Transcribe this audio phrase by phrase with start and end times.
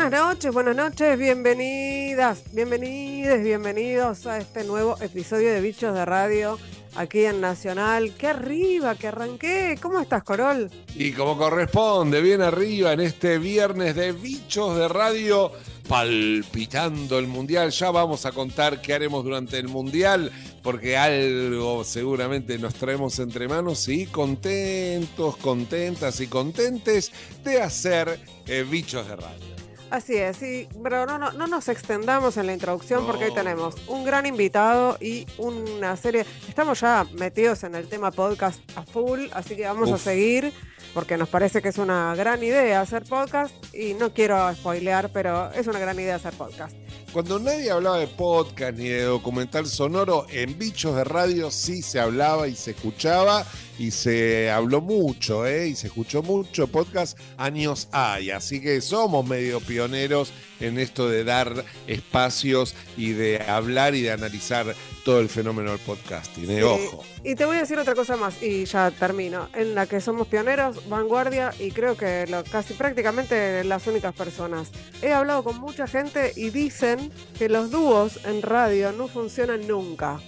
[0.00, 6.58] Buenas noches, buenas noches, bienvenidas, bienvenidos, bienvenidos a este nuevo episodio de Bichos de Radio
[6.94, 8.14] aquí en Nacional.
[8.16, 9.78] ¡Qué arriba, que arranqué!
[9.78, 10.70] ¿Cómo estás, Corol?
[10.94, 15.52] Y como corresponde, bien arriba en este viernes de Bichos de Radio,
[15.86, 17.70] palpitando el Mundial.
[17.70, 20.32] Ya vamos a contar qué haremos durante el Mundial,
[20.62, 27.12] porque algo seguramente nos traemos entre manos y contentos, contentas y contentes
[27.44, 29.59] de hacer eh, Bichos de Radio.
[29.90, 33.74] Así es, sí, pero no, no, no nos extendamos en la introducción porque hoy tenemos
[33.88, 36.24] un gran invitado y una serie.
[36.48, 40.52] Estamos ya metidos en el tema podcast a full, así que vamos a seguir
[40.94, 45.50] porque nos parece que es una gran idea hacer podcast y no quiero spoilear, pero
[45.52, 46.76] es una gran idea hacer podcast.
[47.12, 51.98] Cuando nadie hablaba de podcast ni de documental sonoro, en Bichos de Radio sí se
[51.98, 53.44] hablaba y se escuchaba
[53.80, 55.68] y se habló mucho, ¿eh?
[55.68, 58.30] Y se escuchó mucho podcast años hay.
[58.30, 64.12] Así que somos medio pioneros en esto de dar espacios y de hablar y de
[64.12, 64.66] analizar
[65.02, 66.62] todo el fenómeno del podcasting, ¿eh?
[66.62, 67.02] Ojo.
[67.24, 70.28] Y te voy a decir otra cosa más y ya termino, en la que somos
[70.28, 74.68] pioneros, vanguardia y creo que lo- casi prácticamente las únicas personas.
[75.00, 80.20] He hablado con mucha gente y dicen que los dúos en radio no funcionan nunca.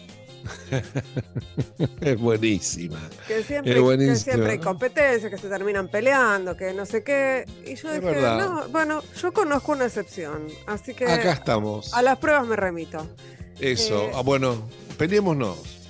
[2.01, 2.99] Es buenísima.
[3.27, 4.17] Que siempre, Es que buenísimo.
[4.17, 7.45] siempre hay competencia, que se terminan peleando, que no sé qué.
[7.65, 8.39] Y yo Es dije, verdad.
[8.39, 11.93] no, bueno, yo conozco una excepción, así que Acá estamos.
[11.95, 13.07] a las pruebas me remito.
[13.61, 14.05] Eso.
[14.09, 15.82] eh, Ah, bueno, peleémonos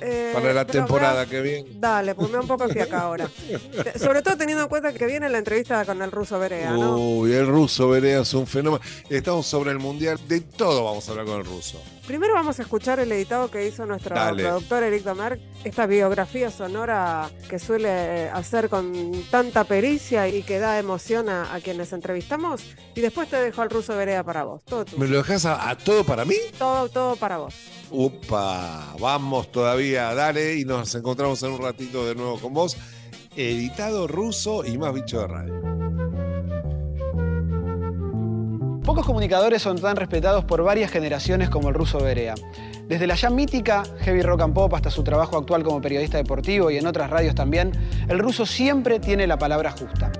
[0.00, 1.70] Eh, para la pero temporada que viene.
[1.74, 3.28] Dale, me da un poco el acá ahora.
[3.96, 6.96] Sobre todo teniendo en cuenta que viene la entrevista con el ruso Berea, ¿no?
[6.96, 8.82] Uy, el ruso Berea es un fenómeno.
[9.08, 11.82] Estamos sobre el mundial, de todo vamos a hablar con el ruso.
[12.06, 14.42] Primero vamos a escuchar el editado que hizo nuestro Dale.
[14.42, 20.78] productor Eric Domer, esta biografía sonora que suele hacer con tanta pericia y que da
[20.78, 22.62] emoción a, a quienes entrevistamos.
[22.96, 24.64] Y después te dejo al ruso Berea para vos.
[24.64, 24.84] Todo.
[24.96, 26.34] ¿Me lo dejas a, a todo para mí?
[26.58, 27.54] Todo, todo para vos.
[27.90, 32.76] Upa, vamos todavía, dale, y nos encontramos en un ratito de nuevo con vos.
[33.36, 35.60] Editado ruso y más bicho de radio.
[38.84, 42.34] Pocos comunicadores son tan respetados por varias generaciones como el ruso Berea.
[42.88, 46.70] Desde la ya mítica Heavy Rock and Pop hasta su trabajo actual como periodista deportivo
[46.70, 47.70] y en otras radios también,
[48.08, 50.10] el ruso siempre tiene la palabra justa.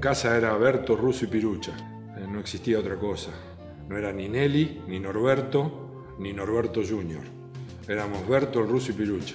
[0.00, 1.72] En casa era Berto, Russo y Pirucha.
[2.16, 3.32] Eh, No existía otra cosa.
[3.86, 7.20] No era ni Nelly, ni Norberto, ni Norberto Jr.
[7.86, 9.34] Éramos Berto, Russo y Pirucha.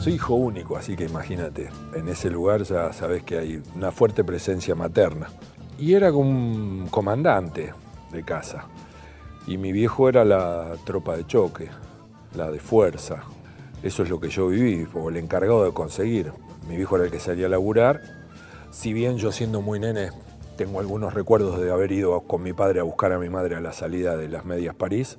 [0.00, 4.24] Soy hijo único, así que imagínate, en ese lugar ya sabes que hay una fuerte
[4.24, 5.28] presencia materna.
[5.78, 7.72] Y era como un comandante
[8.10, 8.66] de casa.
[9.46, 11.68] Y mi viejo era la tropa de choque,
[12.34, 13.22] la de fuerza.
[13.82, 16.32] Eso es lo que yo viví, o el encargado de conseguir.
[16.68, 18.00] Mi viejo era el que salía a laburar.
[18.70, 20.10] Si bien yo siendo muy nene
[20.56, 23.60] tengo algunos recuerdos de haber ido con mi padre a buscar a mi madre a
[23.60, 25.18] la salida de las medias París,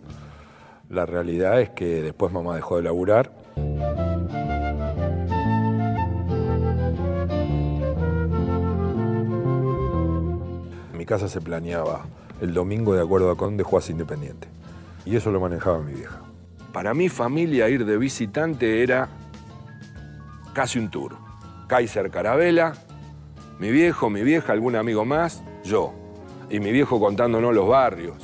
[0.89, 3.31] la realidad es que después mamá dejó de laburar
[10.93, 12.05] mi casa se planeaba
[12.41, 14.47] el domingo de acuerdo a con dónde jugás Independiente.
[15.05, 16.21] Y eso lo manejaba mi vieja.
[16.73, 19.09] Para mi familia ir de visitante era
[20.53, 21.15] casi un tour.
[21.67, 22.73] Kaiser Carabela,
[23.59, 25.93] mi viejo, mi vieja, algún amigo más, yo.
[26.49, 28.15] Y mi viejo contándonos los barrios.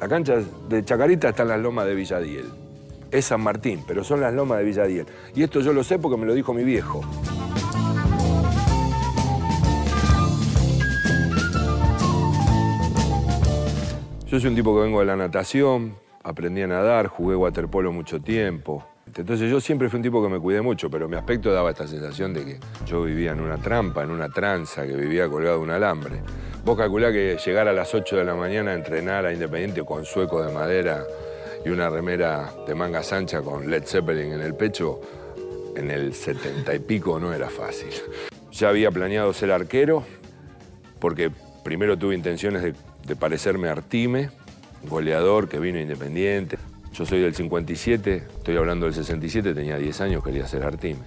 [0.00, 2.46] La cancha de Chacarita está en las lomas de Villadiel.
[3.10, 5.06] Es San Martín, pero son las lomas de Villadiel.
[5.34, 7.02] Y esto yo lo sé porque me lo dijo mi viejo.
[14.32, 18.18] Yo soy un tipo que vengo de la natación, aprendí a nadar, jugué waterpolo mucho
[18.22, 18.82] tiempo.
[19.14, 21.86] Entonces yo siempre fui un tipo que me cuidé mucho, pero mi aspecto daba esta
[21.86, 25.64] sensación de que yo vivía en una trampa, en una tranza, que vivía colgado de
[25.64, 26.22] un alambre.
[26.64, 30.06] Vos calculá que llegar a las 8 de la mañana a entrenar a Independiente con
[30.06, 31.04] sueco de madera
[31.66, 34.98] y una remera de manga ancha con Led Zeppelin en el pecho,
[35.76, 37.90] en el 70 y pico no era fácil.
[38.50, 40.04] Ya había planeado ser arquero,
[41.00, 41.30] porque
[41.62, 42.74] primero tuve intenciones de,
[43.06, 44.30] de parecerme a Artime,
[44.88, 46.58] goleador que vino Independiente.
[46.92, 51.00] Yo soy del 57, estoy hablando del 67, tenía 10 años, quería ser Artime.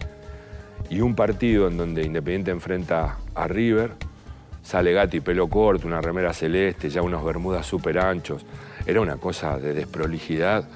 [0.90, 3.92] Y un partido en donde Independiente enfrenta a River,
[4.64, 8.46] sale Gatti, pelo corto, una remera celeste, ya unos bermudas súper anchos.
[8.86, 10.68] Era una cosa de desprolijidad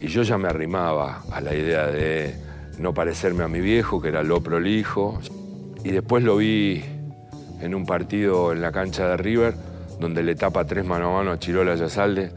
[0.00, 2.34] y yo ya me arrimaba a la idea de
[2.78, 5.20] no parecerme a mi viejo, que era lo prolijo.
[5.84, 6.84] Y después lo vi
[7.60, 9.54] en un partido en la cancha de River,
[9.98, 12.30] donde le tapa tres mano a mano a Chirola Yasalde,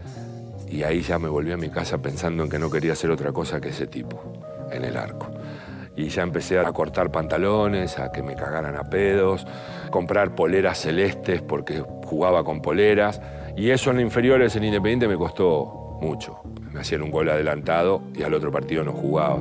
[0.69, 3.31] y ahí ya me volví a mi casa pensando en que no quería hacer otra
[3.31, 4.21] cosa que ese tipo,
[4.71, 5.27] en el arco.
[5.95, 9.45] Y ya empecé a cortar pantalones, a que me cagaran a pedos,
[9.89, 13.19] comprar poleras celestes porque jugaba con poleras.
[13.57, 16.39] Y eso en inferiores, en Independiente, me costó mucho.
[16.71, 19.39] Me hacían un gol adelantado y al otro partido no jugaba.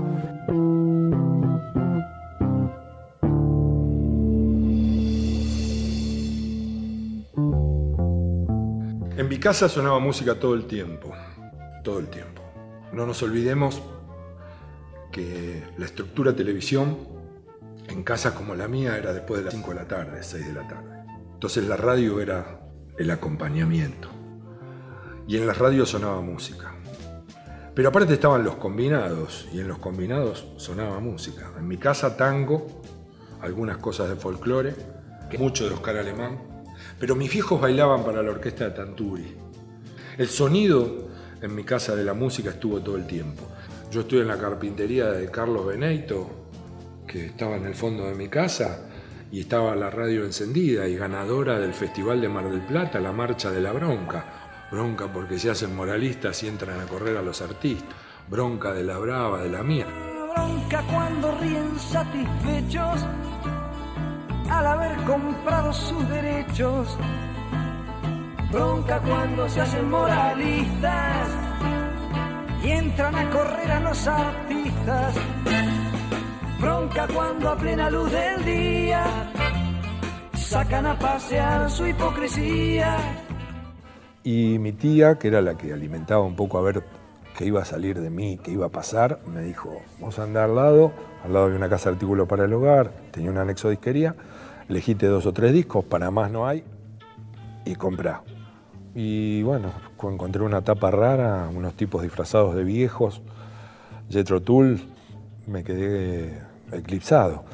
[9.49, 11.11] Casa sonaba música todo el tiempo,
[11.83, 12.43] todo el tiempo.
[12.93, 13.81] No nos olvidemos
[15.11, 16.99] que la estructura televisión
[17.89, 20.53] en casas como la mía era después de las 5 de la tarde, 6 de
[20.53, 21.03] la tarde.
[21.33, 22.61] Entonces la radio era
[22.99, 24.11] el acompañamiento.
[25.27, 26.75] Y en las radios sonaba música.
[27.75, 31.53] Pero aparte estaban los combinados, y en los combinados sonaba música.
[31.57, 32.67] En mi casa tango,
[33.41, 34.75] algunas cosas de folclore,
[35.39, 36.58] mucho de Oscar Alemán,
[36.99, 39.37] pero mis viejos bailaban para la orquesta de Tanturi.
[40.17, 41.09] El sonido
[41.41, 43.45] en mi casa de la música estuvo todo el tiempo.
[43.91, 46.29] Yo estuve en la carpintería de Carlos Beneito,
[47.07, 48.89] que estaba en el fondo de mi casa,
[49.31, 53.51] y estaba la radio encendida y ganadora del Festival de Mar del Plata, la Marcha
[53.51, 54.67] de la Bronca.
[54.71, 57.95] Bronca porque se hacen moralistas y entran a correr a los artistas.
[58.29, 59.87] Bronca de la brava, de la mía.
[60.35, 63.05] Bronca cuando ríen satisfechos
[64.51, 66.97] al haber comprado sus derechos.
[68.51, 71.29] Bronca cuando se hacen moralistas
[72.65, 75.15] y entran a correr a los artistas.
[76.61, 79.05] Bronca cuando a plena luz del día
[80.35, 82.97] sacan a pasear su hipocresía.
[84.25, 86.85] Y mi tía, que era la que alimentaba un poco a ver
[87.39, 90.51] qué iba a salir de mí, qué iba a pasar, me dijo, vamos a andar
[90.51, 90.93] al lado,
[91.25, 94.17] al lado de una casa de artículos para el hogar, tenía un anexo de disquería,
[94.69, 96.65] elegiste dos o tres discos, para más no hay,
[97.65, 98.25] y comprá.
[98.93, 99.71] Y bueno,
[100.03, 103.23] encontré una tapa rara, unos tipos disfrazados de viejos,
[104.11, 104.81] Jetro Tull,
[105.47, 106.43] me quedé
[106.73, 107.45] eclipsado.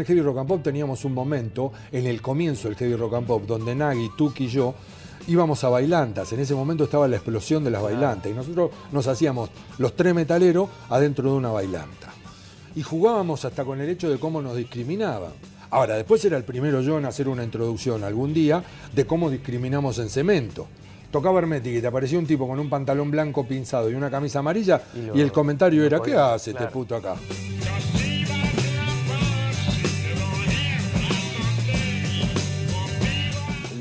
[0.00, 3.14] En el Heavy Rock and Pop teníamos un momento, en el comienzo del Heavy Rock
[3.14, 4.74] and Pop, donde Nagui, Tuki y yo
[5.28, 6.32] íbamos a bailantas.
[6.32, 10.14] En ese momento estaba la explosión de las bailantas y nosotros nos hacíamos los tres
[10.14, 12.12] metaleros adentro de una bailanta.
[12.74, 15.32] Y jugábamos hasta con el hecho de cómo nos discriminaban.
[15.70, 18.62] Ahora, después era el primero yo en hacer una introducción algún día
[18.92, 20.66] de cómo discriminamos en cemento.
[21.12, 24.38] Tocaba Hermética y te aparecía un tipo con un pantalón blanco pinzado y una camisa
[24.38, 24.80] amarilla
[25.14, 27.16] y, el comentario era, ¿qué hace este puto acá?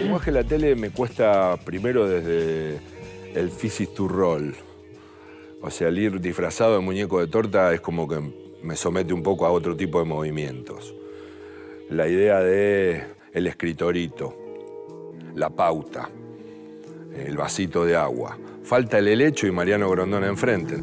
[0.10, 2.80] Lenguaje de la tele me cuesta primero desde
[3.36, 4.56] el physics to roll.
[5.62, 8.20] O sea, el ir disfrazado de muñeco de torta es como que
[8.64, 10.96] me somete un poco a otro tipo de movimientos.
[11.92, 13.04] La idea de
[13.34, 14.36] el escritorito,
[15.36, 16.10] la pauta,
[17.16, 18.36] el vasito de agua.
[18.64, 20.78] Falta el helecho y Mariano Grondona enfrente.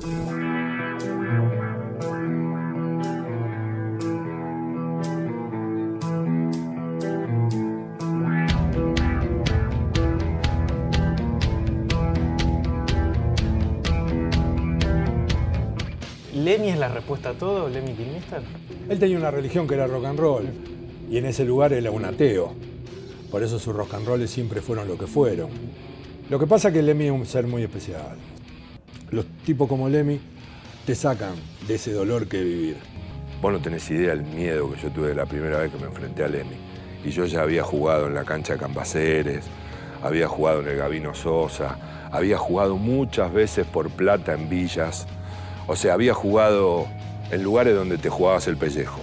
[16.47, 18.41] ¿Lemmy es la respuesta a todo, Lemmy Kilmister?
[18.89, 20.45] Él tenía una religión que era rock and roll
[21.11, 22.55] y en ese lugar era un ateo.
[23.33, 25.51] Por eso sus rock and rolls siempre fueron lo que fueron.
[26.31, 28.17] Lo que pasa es que Lemmy es un ser muy especial.
[29.11, 30.21] Los tipos como Lemmy
[30.87, 31.35] te sacan
[31.67, 32.77] de ese dolor que vivir.
[33.43, 36.23] Vos no tenés idea del miedo que yo tuve la primera vez que me enfrenté
[36.23, 36.55] a Lemmy.
[37.05, 39.47] Y yo ya había jugado en la cancha de Cambaceres,
[40.01, 45.09] había jugado en el Gabino Sosa, había jugado muchas veces por plata en villas.
[45.67, 46.87] O sea, había jugado
[47.31, 49.01] en lugares donde te jugabas el pellejo.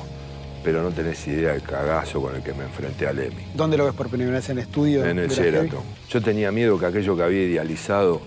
[0.63, 3.45] Pero no tenés idea del cagazo con el que me enfrenté a Lemmy.
[3.53, 5.05] ¿Dónde lo ves por primera vez en estudio?
[5.05, 5.29] En el?
[5.29, 5.81] Sheraton.
[6.09, 8.21] Yo tenía miedo que aquello que había idealizado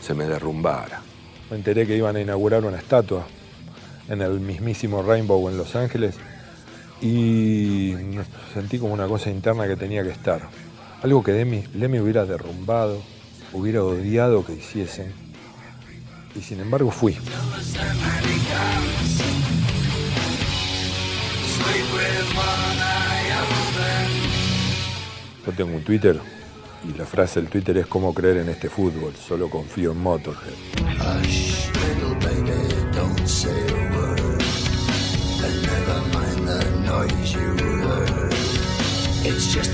[0.00, 1.02] se me derrumbara.
[1.50, 3.26] Me enteré que iban a inaugurar una estatua
[4.08, 6.14] en el mismísimo Rainbow en Los Ángeles
[7.02, 7.94] y
[8.54, 10.48] sentí como una cosa interna que tenía que estar.
[11.02, 13.02] Algo que Lemmy, Lemmy hubiera derrumbado,
[13.52, 15.12] hubiera odiado que hiciesen.
[16.34, 17.16] Y sin embargo fui.
[25.44, 26.20] Yo tengo un Twitter
[26.88, 30.52] y la frase del Twitter es cómo creer en este fútbol, solo confío en Motorhead.
[39.24, 39.70] It's just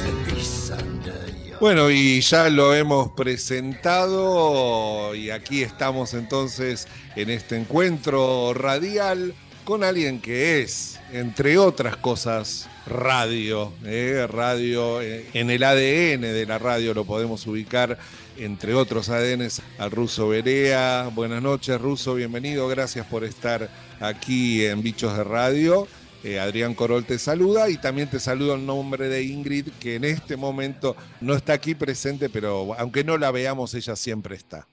[1.61, 6.87] Bueno, y ya lo hemos presentado y aquí estamos entonces
[7.17, 9.35] en este encuentro radial
[9.65, 13.73] con alguien que es, entre otras cosas, radio.
[13.85, 14.29] ¿eh?
[14.31, 17.99] Radio eh, en el ADN de la radio lo podemos ubicar,
[18.37, 21.11] entre otros ADNs, al Ruso Berea.
[21.13, 22.69] Buenas noches, Ruso, bienvenido.
[22.69, 25.89] Gracias por estar aquí en Bichos de Radio.
[26.25, 30.05] Eh, Adrián Corol te saluda y también te saludo en nombre de Ingrid, que en
[30.05, 34.67] este momento no está aquí presente, pero aunque no la veamos, ella siempre está.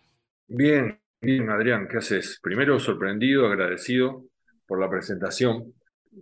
[0.48, 2.40] Bien, bien, Adrián, ¿qué haces?
[2.42, 4.25] Primero sorprendido, agradecido
[4.68, 5.74] por la presentación.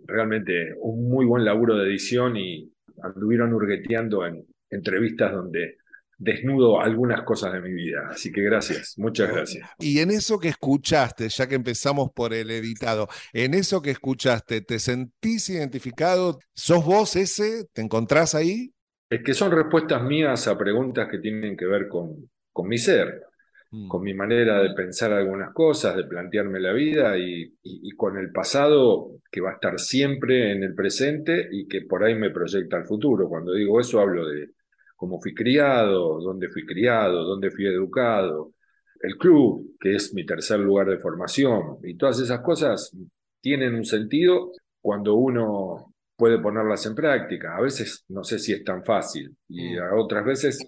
[0.06, 2.70] Realmente un muy buen laburo de edición y
[3.02, 5.78] anduvieron hurgueteando en entrevistas donde
[6.18, 8.08] desnudo algunas cosas de mi vida.
[8.10, 9.68] Así que gracias, muchas gracias.
[9.78, 14.60] Y en eso que escuchaste, ya que empezamos por el editado, en eso que escuchaste,
[14.62, 16.38] ¿te sentís identificado?
[16.54, 17.66] ¿Sos vos ese?
[17.72, 18.72] ¿Te encontrás ahí?
[19.10, 23.22] Es que son respuestas mías a preguntas que tienen que ver con, con mi ser,
[23.70, 23.88] Mm.
[23.88, 28.16] con mi manera de pensar algunas cosas, de plantearme la vida y, y- y con
[28.18, 32.30] el pasado que va a estar siempre en el presente y que por ahí me
[32.30, 33.28] proyecta al futuro.
[33.28, 34.50] Cuando digo eso hablo de
[34.96, 38.52] cómo fui criado, dónde fui criado, dónde fui educado,
[39.00, 42.96] el club, que es mi tercer lugar de formación, y todas esas cosas
[43.40, 47.56] tienen un sentido cuando uno puede ponerlas en práctica.
[47.56, 49.78] A veces no sé si es tan fácil y Mm.
[49.82, 50.58] a otras veces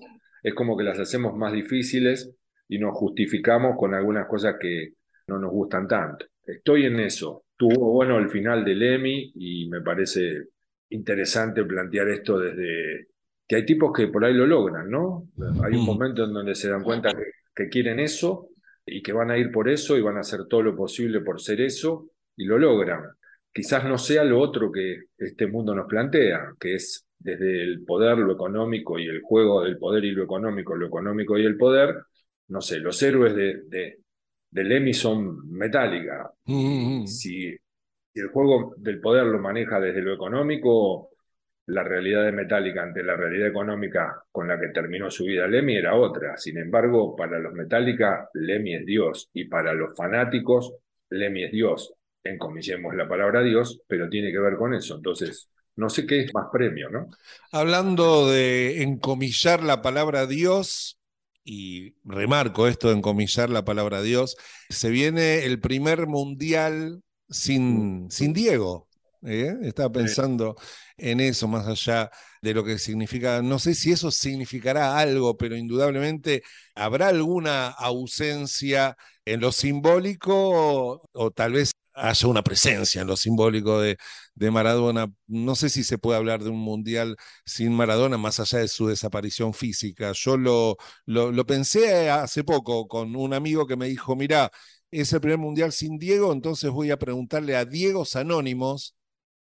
[0.42, 2.30] es como que las hacemos más difíciles
[2.68, 4.95] y nos justificamos con algunas cosas que
[5.28, 6.26] no nos gustan tanto.
[6.45, 7.45] Estoy en eso.
[7.56, 10.49] Tuvo bueno el final del Emmy y me parece
[10.90, 13.09] interesante plantear esto desde
[13.47, 15.29] que hay tipos que por ahí lo logran, ¿no?
[15.65, 15.87] Hay un Mm.
[15.87, 17.25] momento en donde se dan cuenta que,
[17.55, 18.50] que quieren eso
[18.85, 21.41] y que van a ir por eso y van a hacer todo lo posible por
[21.41, 23.03] ser eso y lo logran.
[23.53, 28.19] Quizás no sea lo otro que este mundo nos plantea, que es desde el poder,
[28.19, 31.95] lo económico y el juego del poder y lo económico, lo económico y el poder,
[32.49, 33.99] no sé, los héroes de, de,
[34.50, 36.31] del Emmy son Metallica.
[36.47, 37.07] Mm.
[37.07, 37.53] Si,
[38.12, 41.11] si el juego del poder lo maneja desde lo económico,
[41.66, 45.76] la realidad de Metallica ante la realidad económica con la que terminó su vida Lemmy
[45.76, 46.37] era otra.
[46.37, 49.30] Sin embargo, para los Metallica, Lemmy es Dios.
[49.32, 50.75] Y para los fanáticos,
[51.11, 51.92] Lemmy es Dios.
[52.23, 54.96] Encomillemos la palabra Dios, pero tiene que ver con eso.
[54.96, 57.08] Entonces, no sé qué es más premio, ¿no?
[57.50, 60.99] Hablando de encomillar la palabra Dios,
[61.44, 64.37] y remarco esto de encomillar la palabra Dios,
[64.68, 68.86] se viene el primer mundial sin, sin Diego.
[69.23, 69.54] ¿Eh?
[69.62, 70.56] Estaba pensando
[70.96, 72.11] en eso, más allá
[72.42, 76.42] de lo que significa, no sé si eso significará algo, pero indudablemente
[76.75, 83.16] habrá alguna ausencia en lo simbólico o, o tal vez haya una presencia en lo
[83.16, 83.96] simbólico de,
[84.35, 85.11] de Maradona.
[85.26, 88.87] No sé si se puede hablar de un mundial sin Maradona, más allá de su
[88.88, 90.12] desaparición física.
[90.14, 94.50] Yo lo, lo, lo pensé hace poco con un amigo que me dijo, mira,
[94.90, 98.96] es el primer mundial sin Diego, entonces voy a preguntarle a Diegos Anónimos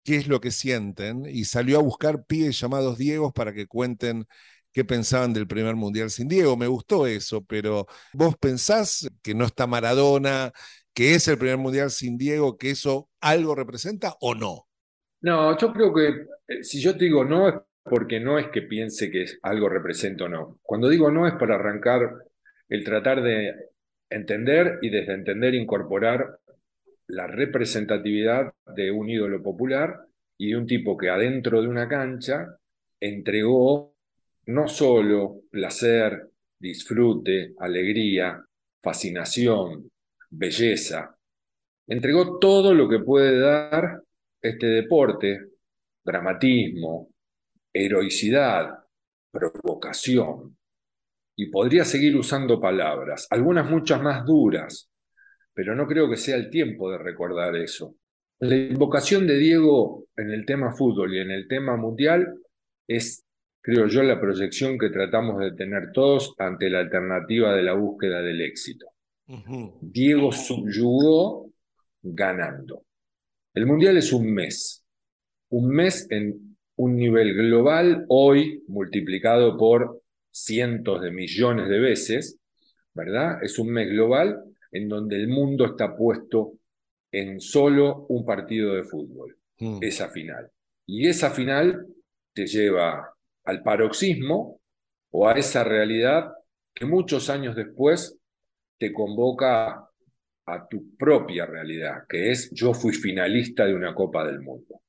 [0.04, 1.26] qué es lo que sienten.
[1.26, 4.26] Y salió a buscar pibes llamados Diegos para que cuenten
[4.72, 6.56] qué pensaban del primer mundial sin Diego.
[6.56, 10.52] Me gustó eso, pero vos pensás que no está Maradona,
[10.94, 14.66] que es el primer mundial sin Diego, que eso algo representa o no?
[15.20, 16.08] No, yo creo que
[16.48, 17.54] eh, si yo te digo no es
[17.84, 20.58] porque no es que piense que algo representa o no.
[20.62, 22.00] Cuando digo no es para arrancar
[22.68, 23.54] el tratar de
[24.08, 26.38] entender y desde entender incorporar
[27.12, 30.00] la representatividad de un ídolo popular
[30.38, 32.56] y de un tipo que adentro de una cancha
[32.98, 33.94] entregó
[34.46, 38.42] no solo placer, disfrute, alegría,
[38.82, 39.90] fascinación,
[40.30, 41.14] belleza,
[41.86, 44.00] entregó todo lo que puede dar
[44.40, 45.50] este deporte,
[46.02, 47.10] dramatismo,
[47.74, 48.70] heroicidad,
[49.30, 50.56] provocación.
[51.36, 54.91] Y podría seguir usando palabras, algunas muchas más duras,
[55.54, 57.94] pero no creo que sea el tiempo de recordar eso.
[58.40, 62.34] La invocación de Diego en el tema fútbol y en el tema mundial
[62.88, 63.24] es,
[63.60, 68.20] creo yo, la proyección que tratamos de tener todos ante la alternativa de la búsqueda
[68.20, 68.86] del éxito.
[69.80, 71.50] Diego subyugó
[72.02, 72.84] ganando.
[73.54, 74.84] El mundial es un mes,
[75.50, 82.38] un mes en un nivel global, hoy multiplicado por cientos de millones de veces,
[82.94, 83.42] ¿verdad?
[83.42, 86.54] Es un mes global en donde el mundo está puesto
[87.10, 89.78] en solo un partido de fútbol, Mm.
[89.82, 90.50] esa final.
[90.86, 91.86] Y esa final
[92.32, 93.14] te lleva
[93.44, 94.60] al paroxismo
[95.10, 96.32] o a esa realidad
[96.74, 98.18] que muchos años después
[98.78, 99.86] te convoca
[100.46, 104.80] a tu propia realidad, que es yo fui finalista de una Copa del Mundo.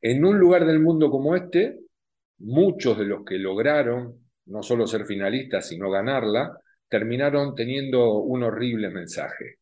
[0.00, 1.80] En un lugar del mundo como este,
[2.38, 4.14] muchos de los que lograron
[4.46, 6.56] no solo ser finalistas, sino ganarla,
[6.88, 9.58] terminaron teniendo un horrible mensaje.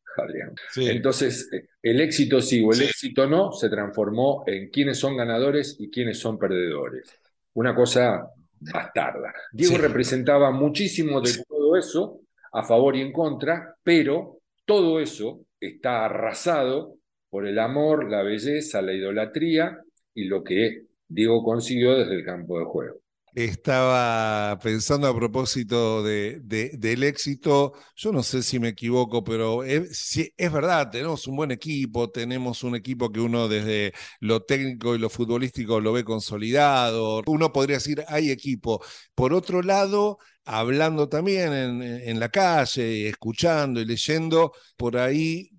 [0.71, 0.88] Sí.
[0.88, 5.76] Entonces, eh, el éxito sí o el éxito no se transformó en quiénes son ganadores
[5.81, 7.19] y quiénes son perdedores.
[7.54, 8.28] Una cosa
[8.61, 9.35] bastarda.
[9.52, 9.81] Diego Sí.
[9.83, 12.21] representaba muchísimo de todo eso,
[12.52, 16.97] a favor y en contra, pero todo eso está arrasado
[17.28, 19.78] por el amor, la belleza, la idolatría
[20.14, 23.00] y lo que Diego consiguió desde el campo de juego.
[23.37, 29.64] Estaba pensando a propósito de, de- del éxito, yo no sé si me equivoco, pero
[29.64, 30.21] es,
[30.53, 35.11] verdad, tenemos un buen equipo, tenemos un equipo que uno desde lo técnico y lo
[35.11, 38.81] futbolístico lo ve consolidado, uno podría decir hay equipo.
[39.17, 45.50] Por otro lado, hablando también en, la calle, escuchando y leyendo, por ahí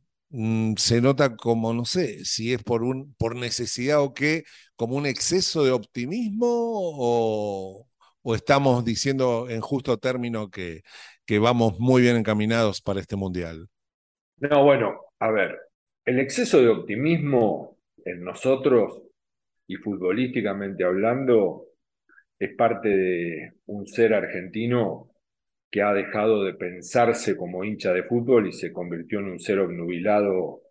[0.77, 4.43] se nota como, no sé, si es por, un, por necesidad o qué,
[4.75, 7.87] como un exceso de optimismo o,
[8.21, 10.81] o estamos diciendo en justo término que,
[11.25, 13.67] que vamos muy bien encaminados para este mundial.
[14.37, 15.57] No, bueno, a ver,
[16.05, 19.01] el exceso de optimismo en nosotros
[19.67, 21.67] y futbolísticamente hablando
[22.37, 25.14] es parte de un ser argentino
[25.71, 29.59] que ha dejado de pensarse como hincha de fútbol y se convirtió en un ser
[29.59, 30.61] obnubilado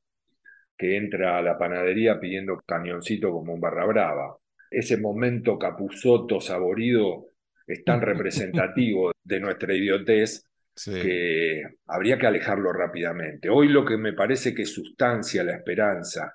[0.77, 4.37] que entra a la panadería pidiendo camioncito como un barra brava.
[4.71, 7.29] Ese momento capuzoto, saborido,
[7.67, 10.47] es tan representativo de nuestra idiotez
[10.77, 10.91] Sí.
[10.99, 13.49] que habría que alejarlo rápidamente.
[13.49, 16.33] Hoy lo que me parece que sustancia la esperanza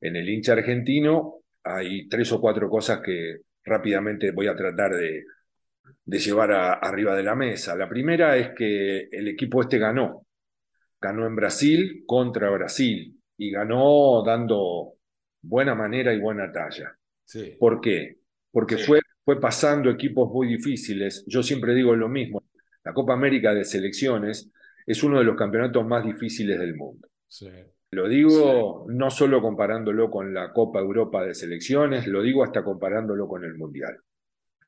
[0.00, 5.24] en el hincha argentino, hay tres o cuatro cosas que rápidamente voy a tratar de,
[6.04, 7.74] de llevar a- arriba de la mesa.
[7.76, 10.26] La primera es que el equipo este ganó.
[11.00, 14.94] Ganó en Brasil contra Brasil y ganó dando
[15.42, 16.96] buena manera y buena talla.
[17.24, 17.56] Sí.
[17.58, 18.18] ¿Por qué?
[18.50, 18.84] Porque Sí.
[18.84, 21.24] fue, fue pasando equipos muy difíciles.
[21.26, 22.42] Yo siempre digo lo mismo.
[22.84, 24.50] La Copa América de Selecciones
[24.86, 27.08] es uno de los campeonatos más difíciles del mundo.
[27.26, 27.48] Sí.
[27.90, 33.26] Lo digo no solo comparándolo con la Copa Europa de Selecciones, lo digo hasta comparándolo
[33.28, 33.96] con el Mundial.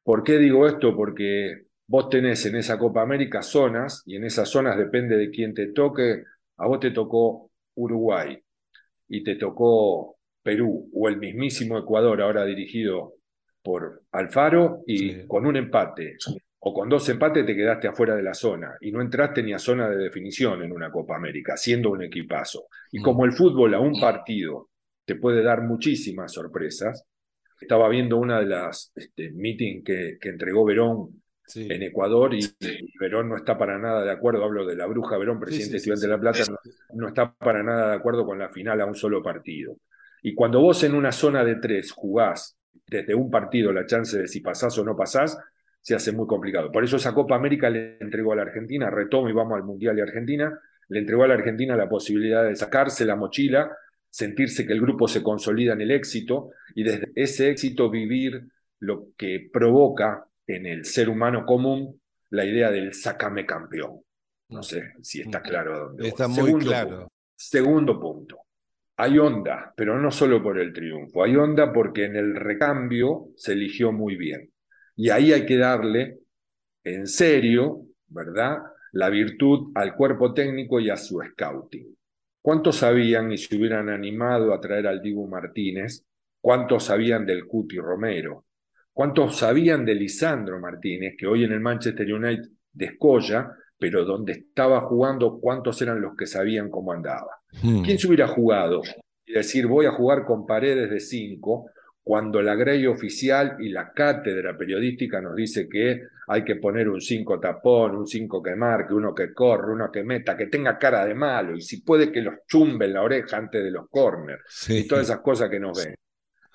[0.06, 0.94] ¿Por qué digo esto?
[0.94, 5.52] Porque vos tenés en esa Copa América zonas, y en esas zonas depende de quién
[5.52, 6.22] te toque.
[6.58, 8.38] A vos te tocó Uruguay
[9.08, 13.14] y te tocó Perú o el mismísimo Ecuador, ahora dirigido
[13.64, 15.22] por Alfaro, y Sí.
[15.26, 16.16] con un empate
[16.60, 19.58] o con dos empates te quedaste afuera de la zona y no entraste ni a
[19.58, 22.66] zona de definición en una Copa América, siendo un equipazo.
[22.92, 23.02] Y Mm.
[23.02, 24.68] como el fútbol a un partido
[25.04, 27.04] te puede dar muchísimas sorpresas,
[27.60, 31.68] estaba viendo una de las este, meetings que, que entregó Verón Sí.
[31.70, 35.16] en Ecuador y, y Verón no está para nada de acuerdo, hablo de la bruja
[35.16, 36.06] Verón, presidente sí, sí, estudiante sí.
[36.08, 36.58] de La Plata, no,
[37.02, 39.76] no está para nada de acuerdo con la final a un solo partido.
[40.22, 44.26] Y cuando vos en una zona de tres jugás desde un partido la chance de
[44.26, 45.38] si pasás o no pasás,
[45.80, 46.72] se hace muy complicado.
[46.72, 49.94] Por eso esa Copa América le entregó a la Argentina, retomo y vamos al Mundial
[49.94, 53.70] de Argentina, le entregó a la Argentina la posibilidad de sacarse la mochila,
[54.16, 58.48] sentirse que el grupo se consolida en el éxito y desde ese éxito vivir
[58.78, 62.00] lo que provoca en el ser humano común
[62.30, 64.00] la idea del sácame campeón.
[64.48, 66.08] No sé si está claro dónde voy.
[66.08, 66.96] Está muy Segundo claro.
[66.96, 67.12] punto.
[67.36, 68.38] Segundo punto.
[68.96, 71.22] Hay onda, pero no solo por el triunfo.
[71.22, 74.50] Hay onda porque en el recambio se eligió muy bien.
[74.96, 76.20] Y ahí hay que darle,
[76.84, 78.62] en serio, ¿verdad?
[78.92, 81.94] La virtud al cuerpo técnico y a su scouting.
[82.46, 86.04] ¿Cuántos sabían y se hubieran animado a traer al Dibu Martínez?
[86.40, 88.44] ¿Cuántos sabían del Cuti Romero?
[88.92, 94.82] ¿Cuántos sabían de Lisandro Martínez, que hoy en el Manchester United descolla, pero donde estaba
[94.82, 97.32] jugando, cuántos eran los que sabían cómo andaba?
[97.64, 97.82] Mm.
[97.82, 98.80] ¿Quién se hubiera jugado
[99.24, 101.70] y decir voy a jugar con paredes de cinco
[102.06, 107.00] cuando la grey oficial y la cátedra periodística nos dice que hay que poner un
[107.00, 111.04] cinco tapón, un cinco que marque, uno que corre, uno que meta, que tenga cara
[111.04, 114.40] de malo y si puede que los chumbe en la oreja antes de los corners
[114.46, 114.78] Sí.
[114.78, 115.96] y todas esas cosas que nos ven?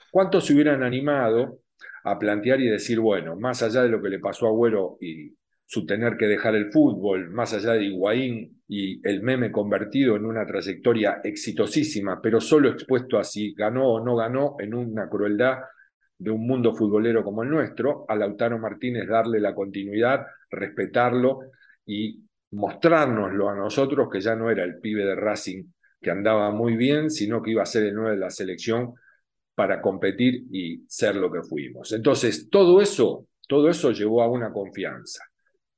[0.10, 1.60] ¿Cuántos se hubieran animado
[2.06, 5.36] a plantear y decir, bueno, más allá de lo que le pasó a Agüero y
[5.72, 10.26] su tener que dejar el fútbol, más allá de Higuaín y el meme convertido en
[10.26, 15.60] una trayectoria exitosísima, pero solo expuesto a si ganó o no ganó en una crueldad
[16.18, 21.40] de un mundo futbolero como el nuestro, a Lautaro Martínez darle la continuidad, respetarlo
[21.86, 25.64] y mostrárnoslo a nosotros que ya no era el pibe de Racing
[26.02, 28.94] que andaba muy bien, sino que iba a ser el 9 de la selección
[29.56, 31.94] para competir y ser lo que fuimos.
[31.94, 35.31] Entonces, todo eso, todo eso llevó a una confianza,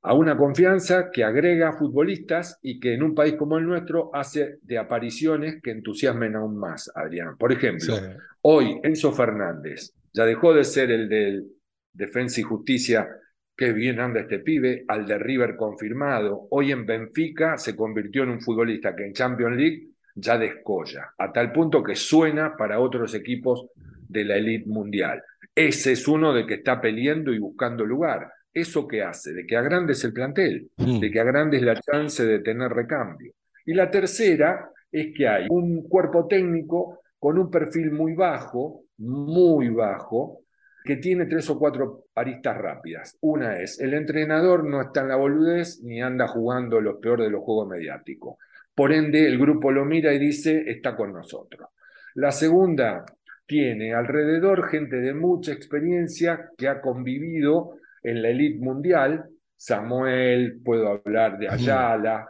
[0.04, 4.60] a una confianza que agrega futbolistas y que en un país como el nuestro hace
[4.62, 7.38] de apariciones que entusiasmen aún más, Adrián.
[7.38, 8.02] Por ejemplo, Sí.
[8.42, 11.48] hoy Enzo Fernández ya dejó de ser el del
[11.94, 13.08] Defensa y Justicia
[13.56, 16.48] qué bien anda este pibe, al de River confirmado.
[16.50, 21.32] Hoy en Benfica se convirtió en un futbolista que en Champions League ya descolla, a
[21.32, 23.68] tal punto que suena para otros equipos
[24.08, 25.24] de la elite mundial.
[25.56, 28.32] Ese es uno de que está peleando y buscando lugar.
[28.54, 29.34] ¿Eso qué hace?
[29.34, 31.00] De que agrandes el plantel, Mm.
[31.00, 33.34] de que agrandes la chance de tener recambio.
[33.66, 39.70] Y la tercera es que hay un cuerpo técnico con un perfil muy bajo, muy
[39.70, 40.42] bajo,
[40.84, 43.18] que tiene tres o cuatro aristas rápidas.
[43.22, 47.30] Una es, el entrenador no está en la boludez ni anda jugando lo peor de
[47.30, 48.36] los juegos mediáticos.
[48.76, 51.70] Por ende, el grupo lo mira y dice, está con nosotros.
[52.16, 53.06] La segunda,
[53.46, 59.30] tiene alrededor gente de mucha experiencia que ha convivido en la elite mundial.
[59.56, 62.28] Samuel, puedo hablar de Ayala,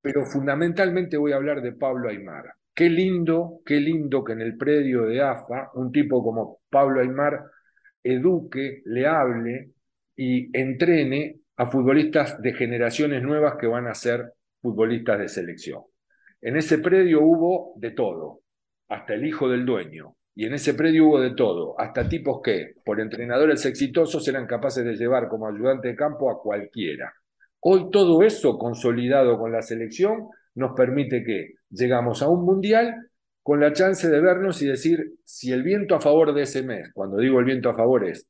[0.00, 2.44] pero fundamentalmente voy a hablar de Pablo Aymar.
[2.74, 7.42] Qué lindo, qué lindo que en el predio de AFA un tipo como Pablo Aymar
[8.02, 9.70] eduque, le hable
[10.14, 15.82] y entrene a futbolistas de generaciones nuevas que van a ser futbolistas de selección.
[16.40, 18.40] En ese predio hubo de todo,
[18.88, 20.16] hasta el hijo del dueño.
[20.36, 24.84] Y en ese predio hubo de todo, hasta tipos que, por entrenadores exitosos, eran capaces
[24.84, 27.12] de llevar como ayudante de campo a cualquiera.
[27.60, 33.10] Hoy todo eso, consolidado con la selección, nos permite que llegamos a un mundial
[33.42, 36.90] con la chance de vernos y decir si el viento a favor de ese mes,
[36.94, 38.28] cuando digo el viento a favor es,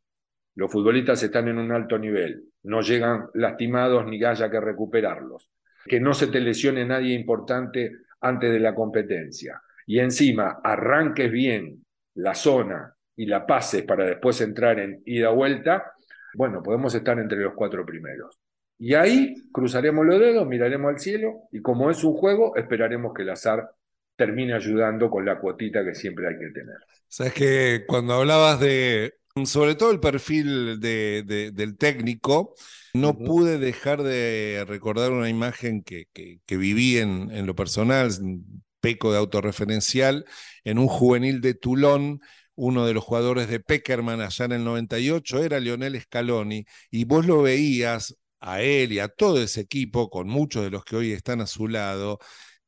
[0.56, 5.48] los futbolistas están en un alto nivel, no llegan lastimados ni haya que recuperarlos,
[5.86, 7.90] que no se te lesione nadie importante
[8.20, 9.60] antes de la competencia.
[9.86, 11.83] Y encima arranques bien
[12.14, 15.92] la zona y la pases para después entrar en ida-vuelta,
[16.34, 18.38] bueno, podemos estar entre los cuatro primeros.
[18.78, 23.22] Y ahí cruzaremos los dedos, miraremos al cielo y como es un juego, esperaremos que
[23.22, 23.70] el azar
[24.16, 26.76] termine ayudando con la cuotita que siempre hay que tener.
[27.08, 32.54] Sabes que cuando hablabas de, sobre todo el perfil de, de, del técnico,
[32.94, 38.10] no pude dejar de recordar una imagen que, que, que viví en, en, lo personal,
[38.84, 40.26] peco de autorreferencial,
[40.62, 42.20] en un juvenil de Toulon,
[42.54, 47.24] uno de los jugadores de Peckerman allá en el 98 era Lionel Scaloni, y vos
[47.24, 51.12] lo veías a él y a todo ese equipo, con muchos de los que hoy
[51.12, 52.18] están a su lado,